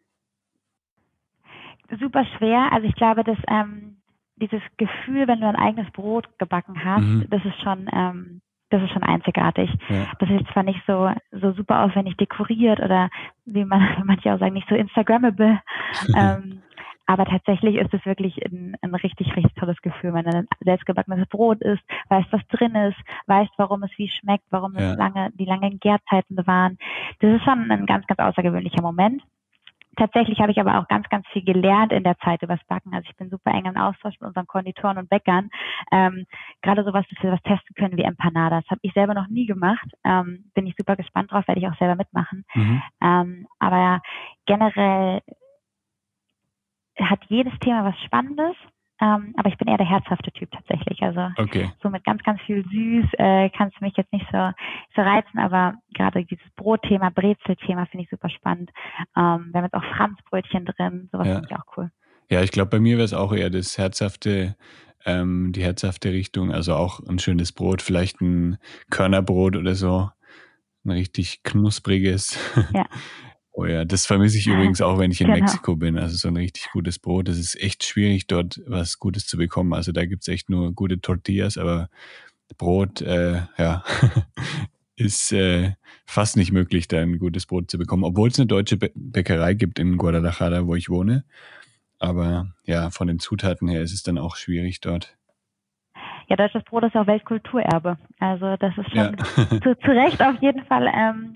Super 2.00 2.26
schwer. 2.38 2.72
Also 2.74 2.88
ich 2.88 2.96
glaube, 2.96 3.24
dass 3.24 3.38
ähm, 3.48 3.98
dieses 4.36 4.62
Gefühl, 4.78 5.28
wenn 5.28 5.42
du 5.42 5.48
ein 5.48 5.56
eigenes 5.56 5.92
Brot 5.92 6.28
gebacken 6.38 6.84
hast, 6.84 7.02
mhm. 7.02 7.28
das 7.30 7.44
ist 7.46 7.60
schon, 7.62 7.90
ähm, 7.94 8.42
das 8.70 8.84
ist 8.84 8.92
schon 8.92 9.04
einzigartig. 9.04 9.70
Ja. 9.90 10.08
Das 10.20 10.30
ist 10.30 10.52
zwar 10.52 10.64
nicht 10.64 10.82
so, 10.86 11.12
so 11.32 11.54
super 11.54 11.84
aufwendig 11.84 12.18
dekoriert 12.18 12.80
oder 12.80 13.10
wie 13.46 13.66
man 13.66 13.82
manche 14.06 14.34
auch 14.34 14.40
sagen, 14.40 14.54
nicht 14.54 14.70
so 14.70 14.76
Instagrammable. 14.76 15.62
ähm, 16.16 16.62
aber 17.08 17.26
tatsächlich 17.26 17.76
ist 17.76 17.94
es 17.94 18.06
wirklich 18.06 18.38
ein, 18.46 18.76
ein 18.82 18.94
richtig, 18.94 19.36
richtig 19.36 19.54
tolles 19.56 19.82
Gefühl, 19.82 20.14
wenn 20.14 20.28
ein 20.28 20.48
selbstgebackenes 20.60 21.28
Brot 21.30 21.62
ist, 21.62 21.82
weißt, 22.10 22.28
was 22.32 22.46
drin 22.50 22.76
ist, 22.76 22.98
weißt, 23.28 23.52
warum 23.58 23.84
es 23.84 23.92
wie 23.98 24.10
schmeckt, 24.10 24.44
warum 24.50 24.76
ja. 24.76 24.92
es 24.92 24.98
lange, 24.98 25.32
die 25.34 25.46
langen 25.46 25.80
Gärzeiten 25.80 26.38
waren. 26.46 26.78
Das 27.20 27.34
ist 27.34 27.44
schon 27.44 27.72
ein 27.72 27.86
ganz, 27.86 28.06
ganz 28.08 28.20
außergewöhnlicher 28.20 28.82
Moment. 28.82 29.24
tatsächlich 29.98 30.40
habe 30.40 30.52
ich 30.52 30.60
aber 30.60 30.80
auch 30.80 30.88
ganz, 30.88 31.10
ganz 31.10 31.28
viel 31.28 31.44
gelernt 31.44 31.92
in 31.92 32.04
der 32.04 32.18
Zeit 32.20 32.42
übers 32.42 32.64
Backen. 32.68 32.94
Also 32.94 33.08
ich 33.10 33.16
bin 33.18 33.30
super 33.30 33.52
eng 33.52 33.66
im 33.66 33.78
Austausch 33.78 34.16
mit 34.20 34.28
unseren 34.28 34.48
Konditoren 34.48 34.98
und 34.98 35.10
Bäckern. 35.10 35.50
Ähm, 35.92 36.26
gerade 36.62 36.84
sowas, 36.84 37.06
dass 37.10 37.24
wir 37.24 37.32
was 37.32 37.42
testen 37.42 37.76
können 37.76 37.98
wie 37.98 38.04
Empanadas. 38.04 38.64
Habe 38.70 38.80
ich 38.84 38.94
selber 38.94 39.14
noch 39.14 39.28
nie 39.28 39.46
gemacht. 39.46 39.88
Ähm, 40.06 40.46
bin 40.54 40.68
ich 40.68 40.76
super 40.78 40.96
gespannt 40.96 41.32
drauf, 41.32 41.48
werde 41.48 41.60
ich 41.60 41.68
auch 41.68 41.78
selber 41.78 41.96
mitmachen. 41.96 42.46
Mhm. 42.54 42.82
Ähm, 43.02 43.48
aber 43.60 44.02
generell 44.46 45.22
hat 47.00 47.20
jedes 47.30 47.54
Thema 47.60 47.86
was 47.86 48.00
Spannendes. 48.06 48.56
Ähm, 49.00 49.36
aber 49.38 49.50
ich 49.50 49.58
bin 49.58 49.68
eher 49.68 49.78
der 49.78 49.90
herzhafte 49.90 50.32
Typ 50.32 50.50
tatsächlich. 50.52 51.02
Also 51.04 51.30
okay. 51.38 51.72
so 51.84 51.90
mit 51.90 52.04
ganz, 52.04 52.24
ganz 52.24 52.42
viel 52.42 52.64
süß 52.64 53.06
äh, 53.20 53.50
kannst 53.52 53.80
du 53.80 53.86
mich 53.86 53.96
jetzt 53.96 54.12
nicht 54.12 54.26
so, 54.32 54.52
so 54.96 55.02
reizen, 55.02 55.38
aber 55.38 55.76
gerade 55.94 56.26
dieses 56.26 56.50
Brotthema, 56.56 57.10
Brezelthema 57.10 57.86
finde 57.86 58.06
ich 58.06 58.10
super 58.10 58.30
spannend. 58.30 58.72
Ähm, 59.16 59.50
wir 59.52 59.62
haben 59.62 59.66
jetzt 59.66 59.76
auch 59.76 59.96
Franzbrötchen 59.96 60.66
drin, 60.66 61.10
sowas 61.12 61.28
ja. 61.28 61.36
finde 61.36 61.50
ich 61.52 61.56
auch 61.56 61.78
cool. 61.78 61.92
Ja, 62.30 62.42
ich 62.42 62.52
glaube, 62.52 62.72
bei 62.72 62.80
mir 62.80 62.98
wäre 62.98 63.06
es 63.06 63.14
auch 63.14 63.34
eher 63.34 63.52
das 63.52 63.78
herzhafte, 63.78 64.56
ähm, 65.06 65.52
die 65.54 65.64
herzhafte 65.64 66.12
Richtung, 66.12 66.52
also 66.52 66.74
auch 66.74 67.00
ein 67.08 67.20
schönes 67.20 67.52
Brot, 67.52 67.84
vielleicht 67.84 68.20
ein 68.20 68.58
Körnerbrot 68.90 69.56
oder 69.56 69.76
so, 69.76 70.10
ein 70.84 70.92
richtig 70.92 71.44
knuspriges. 71.44 72.40
Ja. 72.74 72.86
Oh 73.60 73.66
ja, 73.66 73.86
das 73.86 74.06
vermisse 74.06 74.38
ich 74.38 74.46
übrigens 74.46 74.82
auch, 74.82 75.00
wenn 75.00 75.10
ich 75.10 75.20
in 75.20 75.28
genau. 75.28 75.40
Mexiko 75.40 75.76
bin. 75.76 75.98
Also 75.98 76.16
so 76.16 76.28
ein 76.28 76.38
richtig 76.38 76.70
gutes 76.74 77.00
Brot. 77.00 77.28
Das 77.28 77.40
ist 77.40 77.60
echt 77.60 77.84
schwierig, 77.84 78.28
dort 78.28 78.62
was 78.68 79.00
Gutes 79.00 79.26
zu 79.26 79.36
bekommen. 79.36 79.74
Also 79.74 79.92
da 79.92 80.06
gibt's 80.06 80.28
echt 80.28 80.52
nur 80.52 80.74
gute 80.74 81.02
Tortillas, 81.02 81.58
aber 81.58 81.90
Brot, 82.60 83.02
äh, 83.02 83.42
ja, 83.58 83.84
ist 84.96 85.32
äh, 85.32 85.74
fast 86.06 86.38
nicht 86.38 86.52
möglich, 86.52 86.88
da 86.88 87.02
ein 87.02 87.18
gutes 87.18 87.48
Brot 87.48 87.72
zu 87.72 87.80
bekommen. 87.80 88.04
Obwohl 88.04 88.30
es 88.30 88.38
eine 88.38 88.46
deutsche 88.46 88.78
Bäckerei 88.78 89.56
gibt 89.56 89.80
in 89.80 89.98
Guadalajara, 89.98 90.68
wo 90.68 90.76
ich 90.76 90.90
wohne. 90.90 91.26
Aber 91.98 92.54
ja, 92.64 92.92
von 92.92 93.08
den 93.08 93.18
Zutaten 93.18 93.68
her 93.70 93.82
ist 93.82 93.92
es 93.92 94.04
dann 94.04 94.20
auch 94.20 94.36
schwierig 94.36 94.82
dort. 94.82 95.18
Ja, 96.28 96.36
deutsches 96.36 96.64
Brot 96.66 96.84
ist 96.84 96.96
auch 96.96 97.08
Weltkulturerbe. 97.08 97.98
Also 98.20 98.56
das 98.58 98.78
ist 98.78 98.92
schon 98.92 98.98
ja. 98.98 99.16
zu, 99.50 99.76
zu 99.80 99.92
Recht 99.92 100.22
auf 100.22 100.40
jeden 100.42 100.64
Fall 100.66 100.88
ähm, 100.94 101.34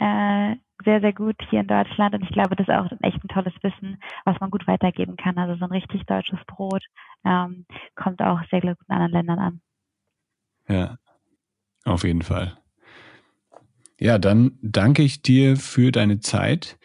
äh, 0.00 0.56
sehr, 0.84 1.00
sehr 1.00 1.12
gut 1.12 1.36
hier 1.50 1.60
in 1.60 1.66
Deutschland 1.66 2.14
und 2.14 2.22
ich 2.22 2.30
glaube, 2.30 2.56
das 2.56 2.68
ist 2.68 2.74
auch 2.74 2.90
echt 3.02 3.22
ein 3.22 3.28
tolles 3.28 3.54
Wissen, 3.62 3.98
was 4.24 4.38
man 4.40 4.50
gut 4.50 4.66
weitergeben 4.66 5.16
kann. 5.16 5.38
Also 5.38 5.56
so 5.56 5.64
ein 5.64 5.70
richtig 5.70 6.04
deutsches 6.06 6.38
Brot 6.46 6.82
ähm, 7.24 7.66
kommt 7.94 8.20
auch 8.22 8.40
sehr 8.50 8.60
gut 8.60 8.76
in 8.88 8.94
anderen 8.94 9.12
Ländern 9.12 9.38
an. 9.38 9.60
Ja, 10.68 10.96
auf 11.84 12.04
jeden 12.04 12.22
Fall. 12.22 12.56
Ja, 14.00 14.18
dann 14.18 14.58
danke 14.60 15.02
ich 15.02 15.22
dir 15.22 15.56
für 15.56 15.92
deine 15.92 16.20
Zeit. 16.20 16.78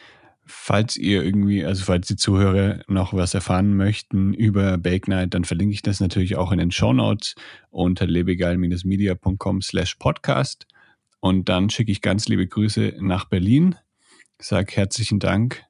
Falls 0.45 0.97
ihr 0.97 1.23
irgendwie, 1.23 1.63
also 1.63 1.85
falls 1.85 2.07
die 2.07 2.15
Zuhörer 2.15 2.79
noch 2.87 3.13
was 3.13 3.33
erfahren 3.33 3.75
möchten 3.75 4.33
über 4.33 4.77
Bake 4.77 5.09
Night, 5.09 5.33
dann 5.33 5.43
verlinke 5.43 5.73
ich 5.73 5.83
das 5.83 5.99
natürlich 5.99 6.37
auch 6.37 6.51
in 6.51 6.57
den 6.57 6.71
Show 6.71 6.91
Notes 6.91 7.35
unter 7.69 8.07
lebegeil-media.com 8.07 9.61
slash 9.61 9.95
podcast. 9.95 10.65
Und 11.19 11.49
dann 11.49 11.69
schicke 11.69 11.91
ich 11.91 12.01
ganz 12.01 12.27
liebe 12.27 12.47
Grüße 12.47 12.95
nach 12.99 13.25
Berlin. 13.25 13.75
Sag 14.37 14.75
herzlichen 14.75 15.19
Dank 15.19 15.63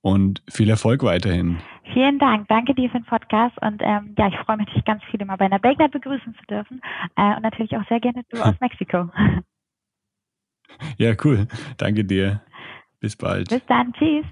und 0.00 0.42
viel 0.48 0.70
Erfolg 0.70 1.02
weiterhin. 1.02 1.58
Vielen 1.92 2.18
Dank. 2.18 2.48
Danke 2.48 2.74
dir 2.74 2.88
für 2.90 2.98
den 2.98 3.04
Podcast. 3.06 3.56
Und 3.60 3.82
ähm, 3.82 4.14
ja, 4.16 4.28
ich 4.28 4.36
freue 4.44 4.56
mich 4.56 4.66
natürlich 4.66 4.84
ganz 4.84 5.02
viele 5.10 5.24
mal 5.24 5.36
bei 5.36 5.46
einer 5.46 5.58
Bake 5.58 5.78
Night 5.78 5.92
begrüßen 5.92 6.34
zu 6.34 6.46
dürfen. 6.46 6.80
Äh, 7.16 7.36
und 7.36 7.42
natürlich 7.42 7.76
auch 7.76 7.86
sehr 7.88 8.00
gerne 8.00 8.22
du 8.30 8.40
aus 8.40 8.54
Mexiko. 8.60 9.10
ja, 10.96 11.14
cool. 11.24 11.46
Danke 11.76 12.04
dir. 12.04 12.42
Bis 13.00 13.16
bald. 13.16 13.48
Bis 13.48 13.62
dann. 13.66 13.92
Tschüss. 13.92 14.24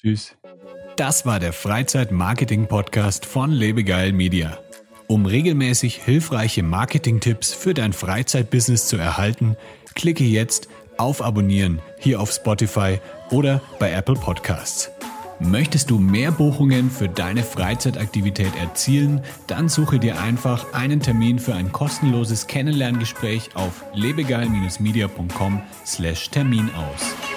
Tschüss. 0.00 0.38
Das 0.96 1.26
war 1.26 1.40
der 1.40 1.52
Freizeit-Marketing-Podcast 1.52 3.26
von 3.26 3.50
Lebegeil 3.50 4.12
Media. 4.12 4.58
Um 5.08 5.24
regelmäßig 5.24 6.02
hilfreiche 6.02 6.64
Marketing-Tipps 6.64 7.52
für 7.52 7.74
dein 7.74 7.92
Freizeitbusiness 7.92 8.88
zu 8.88 8.96
erhalten, 8.96 9.56
klicke 9.94 10.24
jetzt 10.24 10.68
auf 10.96 11.22
Abonnieren 11.22 11.78
hier 11.98 12.20
auf 12.20 12.32
Spotify 12.32 12.98
oder 13.30 13.60
bei 13.78 13.92
Apple 13.92 14.16
Podcasts. 14.16 14.90
Möchtest 15.38 15.90
du 15.90 15.98
mehr 15.98 16.32
Buchungen 16.32 16.90
für 16.90 17.10
deine 17.10 17.42
Freizeitaktivität 17.42 18.56
erzielen? 18.56 19.20
Dann 19.46 19.68
suche 19.68 19.98
dir 19.98 20.18
einfach 20.18 20.72
einen 20.72 21.00
Termin 21.00 21.38
für 21.38 21.54
ein 21.54 21.72
kostenloses 21.72 22.46
Kennenlerngespräch 22.46 23.50
auf 23.54 23.84
lebegeil-media.com/termin 23.92 26.70
aus. 26.74 27.35